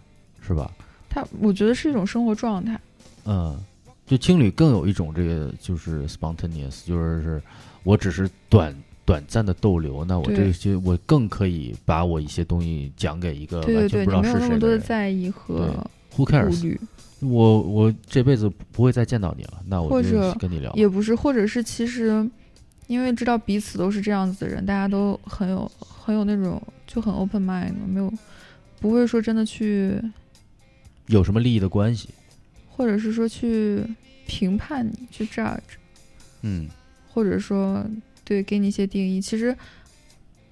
[0.47, 0.71] 是吧？
[1.09, 2.79] 他我觉得是一种生活状态。
[3.25, 3.59] 嗯，
[4.07, 7.43] 就青旅更有一种这个就是 spontaneous，就是是
[7.83, 8.77] 我只是短
[9.07, 15.69] 短暂的逗留，那我这些我更可以把我一些东西讲给一个对对对，完全不知道你没有那么是谁的在意和
[16.17, 16.61] Who 顾 cares？
[16.63, 16.81] 虑，
[17.21, 20.73] 我我这辈子不会再见到你了，那我就跟你聊。
[20.75, 22.29] 也不是，或者是其实
[22.89, 28.13] 因为知道彼此都是这样子的人，大家都很有很有那种就很 open mind，没有
[28.81, 30.01] 不会说真的去，
[31.07, 32.09] 有什么利益的关系？
[32.69, 33.83] 或者是说去
[34.27, 35.79] 评判你，去 judge，
[36.43, 36.69] 嗯
[37.13, 37.83] 或者说
[38.27, 39.23] 对给你一些定义。
[39.23, 39.57] 其实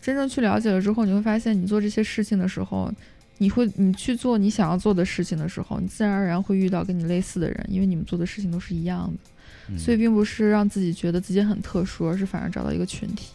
[0.00, 2.90] 真正去了解了之后，你会发现，你做这些事情的时候，
[3.38, 9.30] 你会你去做你想要做的事情的时候，你自然而然会遇到跟你类似的人，因为你们做的事情都是一样的。
[9.68, 13.32] 嗯，所以并不是让自己觉得自己很特殊，而是反而找到一个群体。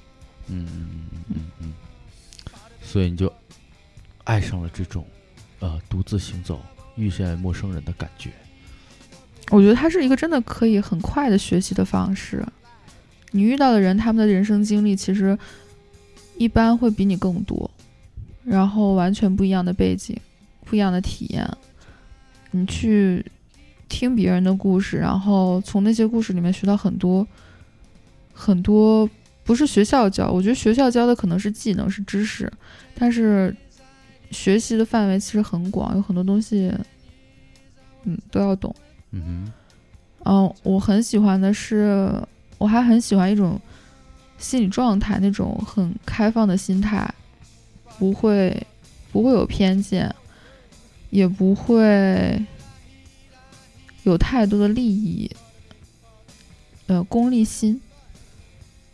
[0.47, 1.73] 嗯嗯嗯嗯嗯嗯，
[2.81, 3.31] 所以你就
[4.23, 5.05] 爱上了这种
[5.59, 6.61] 呃独自行走、
[6.95, 8.31] 遇见陌生人的感觉。
[9.51, 12.45] 我觉得它是一个真的可以很快的学习的方式。
[13.32, 15.38] 你遇到的人，他们的人生经历其实
[16.38, 17.69] 一般会比你更多，
[18.43, 20.17] 然后完全不一样的背景、
[20.65, 21.47] 不一样的体验。
[22.51, 23.23] 你去
[23.88, 27.27] 听别人的故事，然后从那些故事里面学到很多
[28.34, 29.07] 很多，
[29.43, 32.51] 不是学校教，我觉得学校教的可能是技能、是知识，
[32.95, 33.55] 但是
[34.32, 36.73] 学习的范围其实很广，有很多东西，
[38.05, 38.73] 嗯，都要懂。
[39.11, 39.53] 嗯哼。
[40.25, 42.11] 嗯，我很喜欢的是，
[42.60, 43.60] 我还很喜欢一种
[44.38, 47.12] 心理状态，那种很开放的心态，
[47.97, 48.55] 不会
[49.12, 50.14] 不会有偏见，
[51.10, 52.45] 也不会
[54.03, 55.30] 有太多的利益，
[56.88, 57.82] 呃，功利心，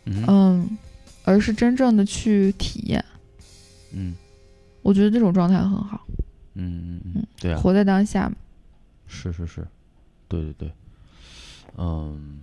[0.04, 0.78] 嗯嗯，
[1.24, 3.04] 而是真正的去体验。
[3.92, 4.14] 嗯
[4.82, 6.06] 我觉得这种状态很好，
[6.54, 8.36] 嗯嗯嗯，对啊，活在当下嘛。
[9.08, 9.66] 是是是，
[10.28, 10.72] 对对对，
[11.76, 12.40] 嗯，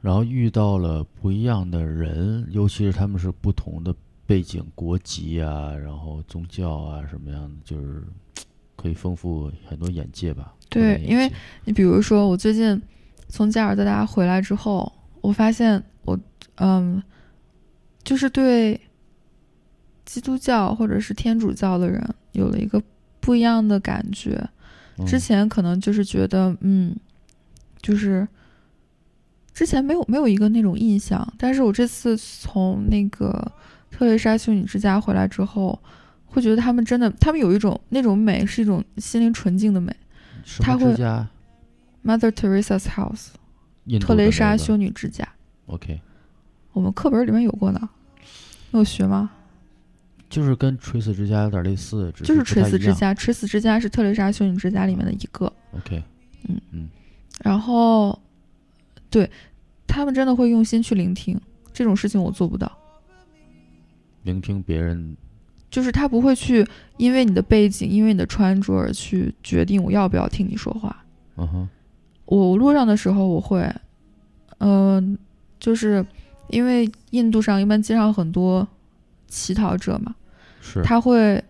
[0.00, 3.94] 然后遇到了不一样的人，尤其是他们是不同的
[4.26, 8.02] 背景、国籍啊，然后宗教啊什么样的，就是
[8.76, 10.54] 可以丰富很多眼界吧。
[10.68, 11.30] 对因为
[11.64, 12.80] 你比如说，我最近
[13.28, 16.18] 从加尔各答回来之后，我发现我
[16.56, 17.02] 嗯，
[18.04, 18.80] 就是对
[20.04, 22.82] 基督教或者是天主教的人有了一个
[23.20, 24.32] 不一样的感觉。
[24.98, 26.94] 嗯之前可能就是觉得，嗯，
[27.80, 28.26] 就是
[29.58, 33.50] 之前没有没有一个那种印象，但是我这次从那个
[33.90, 35.76] 特蕾莎修女之家回来之后，
[36.26, 39.92] 会觉得他们真的，他们有一种那种美，是一种心灵纯净的美。
[40.44, 41.28] 什他会家
[42.04, 43.30] ，Mother Teresa's House，
[43.98, 45.28] 特蕾莎修女之家
[45.66, 46.00] ，OK，
[46.70, 47.80] 我们课本里面有过的，
[48.70, 49.28] 你有学吗？
[50.30, 52.44] 就是跟垂死之家有点类似，只就是。
[52.44, 55.52] 垂死之家，垂死之家是特蕾莎修女之家里面的一个。
[55.72, 56.00] OK，
[56.48, 56.88] 嗯嗯
[57.42, 58.16] 然后，
[59.10, 59.30] 对
[59.86, 61.40] 他们真的会用心去聆听，
[61.72, 62.70] 这种事情我做不到。
[64.22, 65.16] 聆听别人，
[65.70, 71.04] 就是他不会去因为你的背景，因为你的穿着而去决定我要不要听你说话。
[71.36, 71.68] 嗯哼，
[72.26, 73.72] 我路上的时候我会，
[74.58, 75.16] 嗯、
[75.58, 76.04] 就是
[76.48, 78.66] 因为印度上一般街上很多
[79.28, 80.14] 乞讨者嘛，
[80.60, 81.42] 是他会。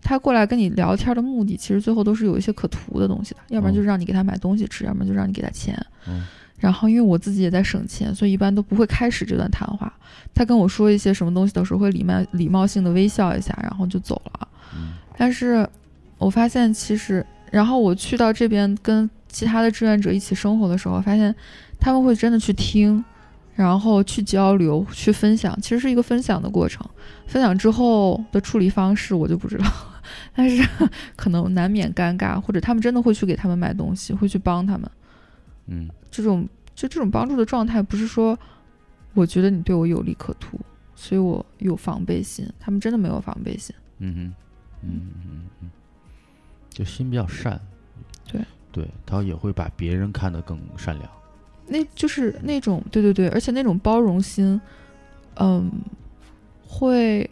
[0.00, 5.76] 他过来跟你聊天的目的，其实最后都是有一些可图的东西的，要不然嗯就是让你给他买东西吃，要不然就让你给他钱。
[6.06, 6.26] 嗯
[6.58, 9.92] 然后因为我自己也在省钱，所以一般都不会开始这段谈话。
[10.34, 14.48] 他跟我说一些什么东西的时候，会礼貌礼貌性的微笑一下，然后就走了。
[14.74, 15.68] 嗯但是
[16.16, 21.34] 我发现其实，然后我去到这边跟其他的志愿者一起生活的时候，发现
[21.80, 23.04] 他们会真的去听，
[23.54, 26.84] 然后去交流、去分享，其实是一个分享的过程。
[27.26, 29.66] 分享之后的处理方式我就不知道，
[30.34, 30.66] 但是
[31.16, 34.88] 可能难免尴尬，或者他们真的会去给他们买东西，会去帮他们。
[35.68, 38.38] 嗯这种就这种帮助的状态，不是说
[39.14, 40.58] 我觉得你对我有利可图，
[40.94, 42.46] 所以我有防备心。
[42.58, 43.74] 他们真的没有防备心。
[43.98, 44.34] 嗯哼，
[44.82, 45.70] 嗯嗯嗯嗯，
[46.70, 47.60] 就心比较善。
[48.30, 48.40] 对
[48.70, 51.10] 对，他也会把别人看得更善良。
[51.66, 54.60] 那就是那种对对对，而且那种包容心，
[55.36, 55.70] 嗯，
[56.66, 57.28] 会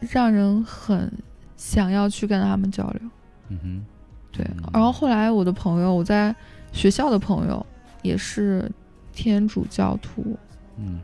[0.00, 1.12] 让人很
[1.56, 3.02] 想要去跟他们交流。
[3.48, 3.84] 嗯哼，
[4.32, 6.34] 对嗯，然后后来我的朋友，我在
[6.74, 7.64] 学校的朋友
[8.02, 8.70] 也是
[9.14, 10.36] 天主教徒，
[10.76, 11.00] 嗯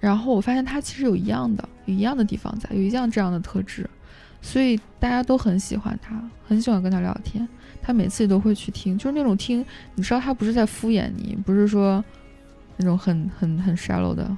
[0.00, 3.88] 然后我发现他其实有一样的，有一样的地方在，有一样这样的特质，
[4.40, 7.48] 所以大家都很喜欢他，很喜欢跟他聊天。
[7.80, 9.64] 他每次也都会去听，就是那种听，
[9.94, 12.04] 你知道他不是在敷衍你，不是说
[12.76, 14.36] 那种很很很 shallow 的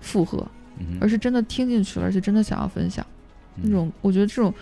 [0.00, 0.46] 附和，
[1.00, 3.04] 而是真的听进去了，而且真的想要分享。
[3.56, 4.54] 嗯那种我觉得这种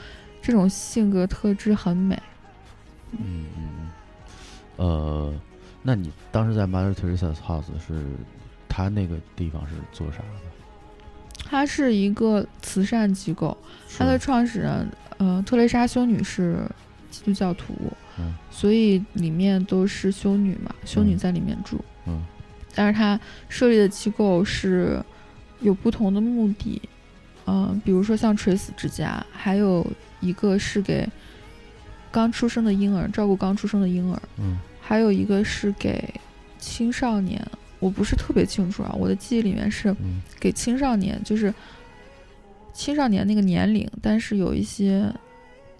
[0.42, 2.20] 这种性格特质很美。
[3.12, 3.18] 嗯
[3.56, 3.85] 嗯嗯，
[4.76, 5.32] 呃，
[5.82, 8.04] 那你当时在 Mother Teresa's House 是，
[8.68, 11.44] 他那个地方是做啥的？
[11.48, 13.56] 它是一个慈善机构，
[13.96, 16.58] 它的创始人，呃，特蕾莎修女是
[17.10, 17.74] 基督教徒，
[18.18, 21.82] 嗯所以里面都是修女嘛，修女嗯在里面住。
[22.06, 22.24] 嗯
[22.74, 23.18] 但是它
[23.48, 25.02] 设立的机构是
[25.60, 26.82] 有不同的目的，
[27.46, 29.86] 嗯、比如说像垂死之家，还有
[30.20, 31.08] 一个是给
[32.16, 34.58] 刚出生的婴儿照顾刚出生的婴儿，嗯。
[34.80, 36.02] 还有一个是给
[36.58, 37.46] 青少年。
[37.78, 40.22] 我不是特别清楚啊，我的记忆里面是嗯。
[40.40, 41.52] 给青少年，就是
[42.72, 45.12] 青少年那个年龄，但是有一些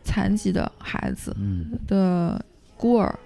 [0.05, 1.71] 残疾的孩子嗯。
[1.87, 2.45] 的
[2.77, 3.19] 孤儿，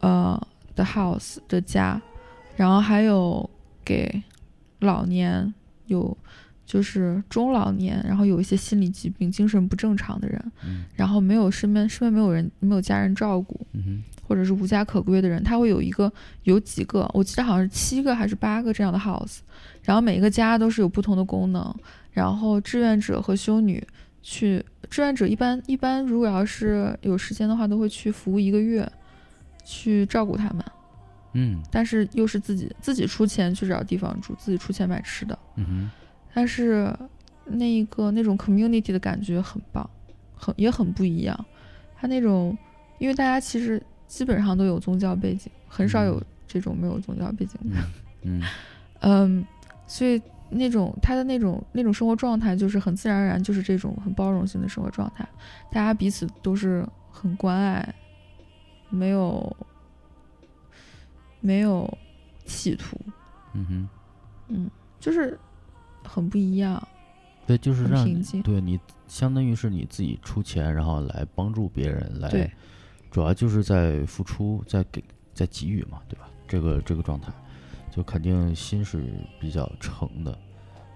[0.00, 2.02] 呃的 house 的家，
[2.56, 3.48] 然后还有
[3.84, 4.20] 给
[4.80, 5.54] 老年
[5.86, 6.16] 有
[6.66, 16.10] 就是中老年，然后有一些心理疾病、精神不正常的人，嗯然后没有身边身边没有人没有家人照顾，嗯或者是无家可归的人，他会有一个
[16.44, 19.40] 有几个，我记得好像是七个还是八个这样的 house，
[19.82, 21.74] 然后每一个家都是有不同的功能，
[22.10, 23.86] 然后志愿者和修女
[24.22, 28.90] 去，志愿者一般一般如果要是有时间的话，都会去服务一个月，
[29.62, 30.64] 去照顾他们，
[31.34, 31.62] 嗯。
[31.70, 35.90] 但是又是自己自己出钱去找地方住，自己出钱买吃的，嗯哼
[36.34, 36.94] 但是
[37.44, 39.88] 那一个那种 community 的感觉很棒，
[40.34, 41.44] 很也很不一样。
[41.96, 42.56] 他那种，
[42.98, 47.76] 因为大家其实基本上都有宗教背景，很少有这种没有宗教背景的。
[48.22, 48.42] 嗯
[49.00, 49.46] 嗯，
[49.86, 50.20] 所以
[50.50, 55.26] 那种他的那种那种生活状态，就是很自然而然，就是这种很包容性的生活状态。
[55.70, 57.94] 大家彼此都是很关爱，
[58.90, 59.56] 没有
[61.40, 61.98] 没有
[62.46, 62.98] 企图，
[63.52, 63.88] 嗯
[64.48, 65.38] 哼，就是
[66.06, 66.86] 很不一样。
[67.46, 68.04] 对，就是让
[68.42, 72.50] 对你相当于是你自己出钱，然后来帮助别人，来
[73.10, 76.28] 主要就是在付出，在给，在给予嘛，对吧？
[76.48, 77.30] 这个这个状态，
[77.90, 80.38] 就肯定心是比较诚的，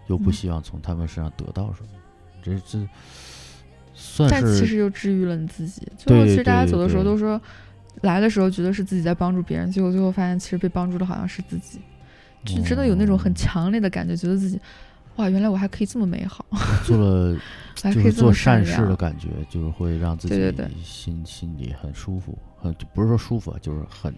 [0.06, 0.32] 又不嗯。
[0.32, 1.88] 希望从他们身上得到什么，
[2.42, 2.88] 这这
[3.92, 5.86] 算是但其实又治愈了你自己。
[5.98, 7.38] 最后，其实大家走的时候都说，
[8.02, 11.80] 来的时候觉得是自己在帮助别人，结果最后发现其实被帮助的好像是自己，
[12.44, 13.34] 就真的有那种很哦。
[13.36, 14.58] 强烈的感觉，觉得自己
[15.18, 16.44] 哇，原来我还可以这么美好，
[16.84, 17.36] 做了
[17.82, 18.96] 还就是做善善事的。
[18.96, 24.12] 感觉，就是会让自己心心里很舒服，很就不是说舒服啊，就是很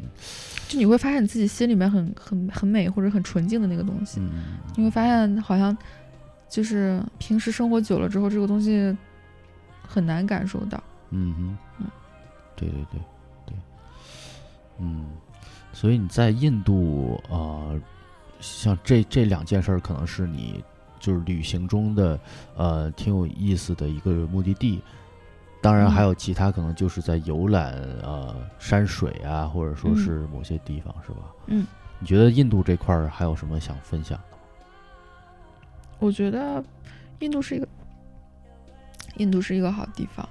[0.68, 5.76] 就你会发现你自己心里面很很很美或者很纯净的那个东西，嗯你会发现好像
[6.48, 8.96] 就是平时生活久了之后，这个东西
[9.86, 10.82] 很难感受到。
[11.10, 11.86] 嗯哼嗯，
[12.56, 13.00] 对对对
[13.46, 13.56] 对，
[14.78, 15.06] 嗯，
[15.72, 17.80] 所以你在印度啊、呃
[18.42, 20.64] 像这这两件事儿，可能是你
[21.00, 22.20] 就是旅行中的
[22.54, 24.80] 呃挺有意思的一个目的地。
[25.62, 31.18] 当然还嗯有其他，可能就是在游览呃山水啊，或者说嗯是某些地方，是吧？
[31.48, 31.66] 嗯，
[31.98, 34.42] 你觉得印度这块儿还有什么想分享的吗？
[35.98, 36.64] 我觉得
[37.18, 37.68] 印度是一个
[39.16, 40.26] 印度是一个好地方，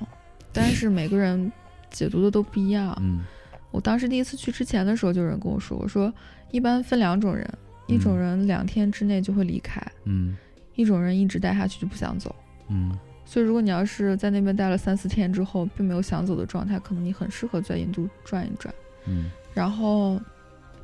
[0.51, 1.51] 但是每个人
[1.91, 2.97] 解读的都不一样。
[3.01, 3.23] 嗯
[3.69, 6.11] 我当时第一次去之前的时候，就有人跟我说，我说
[6.49, 7.47] 一般分两种人，
[7.85, 10.35] 一种嗯人两天之内就会离开，嗯
[10.79, 12.33] 一种人一直待下去就不想走。
[12.69, 18.73] 嗯所以如果你要是在那边待了三四天之后，并没有想走的状态，可能你很适合在印度转一转。
[19.05, 20.19] 嗯然后，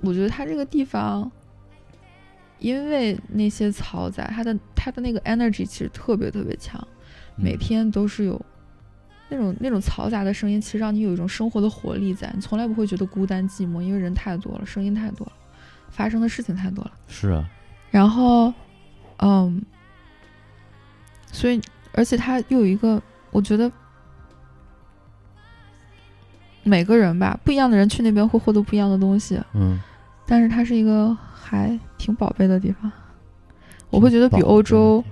[0.01, 1.31] 我觉得它这个地方，
[2.59, 6.85] 因为那些嘈杂，它的它的那个 energy 其实特别特别强，
[7.35, 8.39] 每嗯天都是有
[9.29, 15.33] 那种那种嘈杂的声音，其实让你有一种生活的活力在，你从来不会觉得孤单寂寞，因为人太多了，声音太多了，
[15.89, 16.91] 发生的事情太多了。
[17.07, 17.49] 是啊，
[17.89, 18.53] 然后，
[19.17, 19.63] 嗯，
[21.35, 21.61] 所以
[21.91, 23.69] 而且它又有一个，我觉得
[26.63, 29.79] 每个人吧，不一样的人去那边会获得不一样的东西，嗯，
[30.25, 32.91] 但是它是一个还挺宝贝的地方。
[33.89, 35.03] 我会觉得比欧洲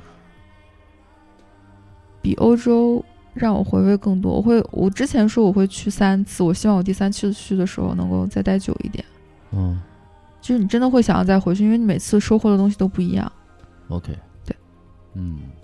[2.22, 3.04] 比欧洲
[3.34, 4.34] 让我回味更多。
[4.34, 9.04] 我会，我之前说我会去三次，我希望我第三次去的时候能够再待久一点。
[9.52, 9.80] 嗯
[10.42, 13.32] 就是你真的会想要再回去，因为你每次收获的东西都不一样。
[13.88, 14.12] ，OK，
[14.44, 14.54] 对，
[15.14, 15.63] 嗯，是，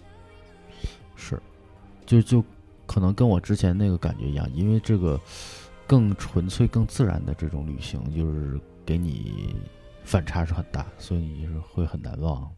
[2.09, 2.43] 就就
[2.87, 5.21] 可能跟我之前那个感觉一样，因为这个
[5.85, 9.55] 更纯粹、更自然的这种旅行，就是给你
[10.03, 12.51] 反差是很大，所以你是会很难忘。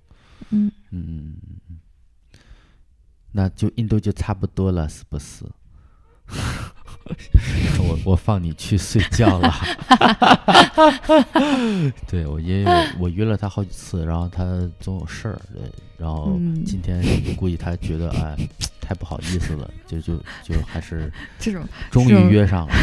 [0.52, 1.80] 嗯，嗯嗯嗯嗯，
[3.34, 5.44] 那就印度就差不多了，是不是？
[7.80, 9.54] 我我放你去睡觉了。
[12.08, 14.44] 对我因为，我约了他好几次，然后他
[14.80, 15.62] 总有事儿，对，
[15.98, 17.04] 然后嗯今天
[17.36, 18.36] 估计他觉得哎
[18.80, 22.74] 太不好意思了，就就就还是 这种终于约上了。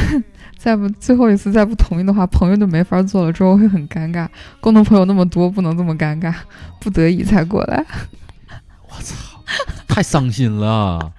[0.57, 4.29] 再不最后一次再不同意的话，朋友就没法做了，之后会很尴尬。
[4.61, 6.35] 共同朋友那么多，不能这么尴尬，
[6.81, 7.85] 不得已才过来。
[8.89, 9.14] 我操，
[9.87, 11.12] 太伤心了，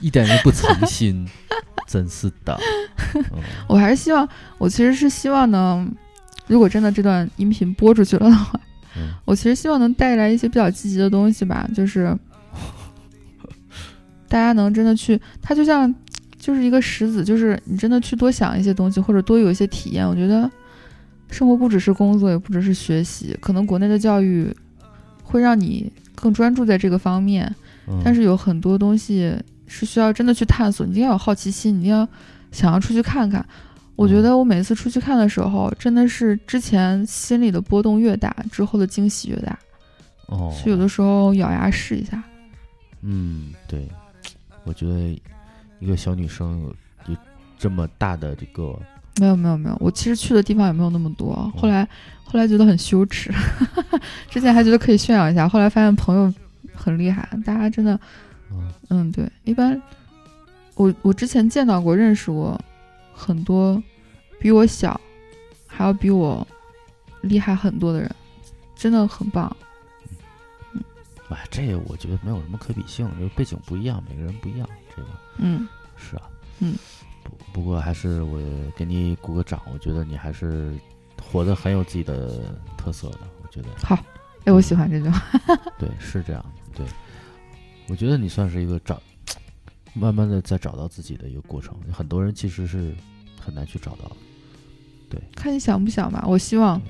[0.00, 1.26] 一点都不诚心，
[1.86, 2.58] 真是的。
[3.14, 3.24] 嗯
[3.68, 4.28] 我还是希望，
[4.58, 5.86] 我其实是希望呢，
[6.46, 8.60] 如果真的这段音频播出去了的话，
[8.96, 12.16] 嗯我其实希望能带来一些比较积极的东西吧，就是
[14.28, 15.92] 大家能真的去，它就像
[16.38, 20.06] 就是一个石子，就是你真的去多想一些东西，或者多有一些体验。
[20.06, 20.48] 我觉得
[21.30, 24.54] 生活不只是工作，也不只是学习，可能国内的教育
[25.24, 27.52] 会让你更专注在这个方面，
[27.88, 29.34] 嗯但是有很多东西
[29.72, 32.06] 是需要真的去探索，你一定要有好奇心，你一定要
[32.50, 33.44] 想要出去看看。
[33.94, 39.56] 我觉得我每次出去看的时候，真的是之前心里的波动越大，之后的惊喜越大，
[40.26, 42.22] 哦，所以有的时候咬牙试一下。
[43.02, 43.88] 嗯，对，
[44.64, 45.20] 我觉得
[45.78, 47.20] 一个小女生有有
[47.58, 48.76] 这么大的这个，
[49.20, 51.86] 没有没有没有，我其实去的地方也没有那么多，后来
[52.24, 53.30] 后来觉得很羞耻，
[54.30, 56.32] 之前还觉得可以炫耀一下，后来发现朋友
[56.74, 58.00] 很厉害，大家真的，
[58.90, 59.80] 嗯嗯，对，一般
[60.74, 62.60] 我我之前见到过、认识过
[63.14, 63.82] 很多
[64.38, 65.00] 比我小，
[65.66, 66.46] 还要比我
[67.22, 68.14] 厉害很多的人，
[68.76, 69.56] 真的很棒。
[70.72, 70.82] 嗯
[71.28, 75.08] 哎，这个我觉得没有什么可比性，这个背景不一样，每个人不一样，这个
[75.38, 76.22] 嗯，是啊，
[76.58, 76.74] 嗯，
[77.22, 78.40] 不不过还是我
[78.76, 80.74] 给你鼓个掌，我觉得你还是
[81.22, 83.96] 活得很有自己的特色的，我觉得好，
[84.44, 85.22] 哎，我喜欢这句话。
[85.78, 86.42] 对，是这样
[86.74, 86.86] 的，对，
[87.90, 89.02] 我觉得你算是一个找，
[89.94, 92.94] 慢慢的在找到自己的一个过程，很多人其实是
[93.40, 94.16] 很难去找到
[95.08, 96.24] 对，看你想不想吧。
[96.28, 96.80] 我希望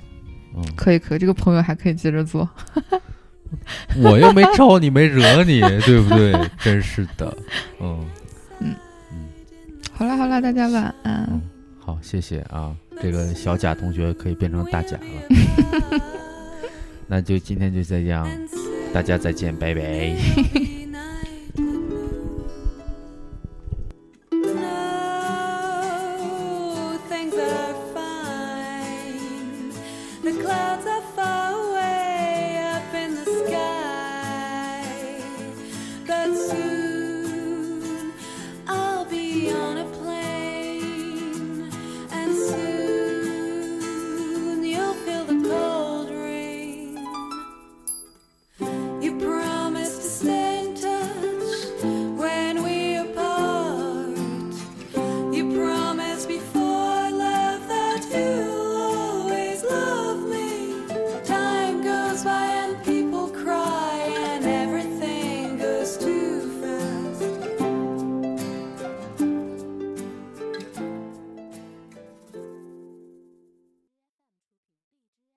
[0.55, 2.47] 嗯，可以，可以，这个朋友还可以接着做。
[3.97, 6.31] 我又没招你，没惹你，对不对？
[6.59, 7.35] 真是的，
[7.79, 8.05] 嗯
[8.59, 8.75] 嗯
[9.11, 9.27] 嗯
[9.91, 11.27] 好啦好啦，大家晚安。
[11.31, 11.41] 嗯，
[11.79, 12.75] 好，谢谢啊。
[13.01, 16.01] 这个小贾同学可以变成大贾了。
[17.07, 18.27] 那就今天就这样，
[18.93, 20.15] 大家再见，拜拜。
[30.23, 31.10] The clouds are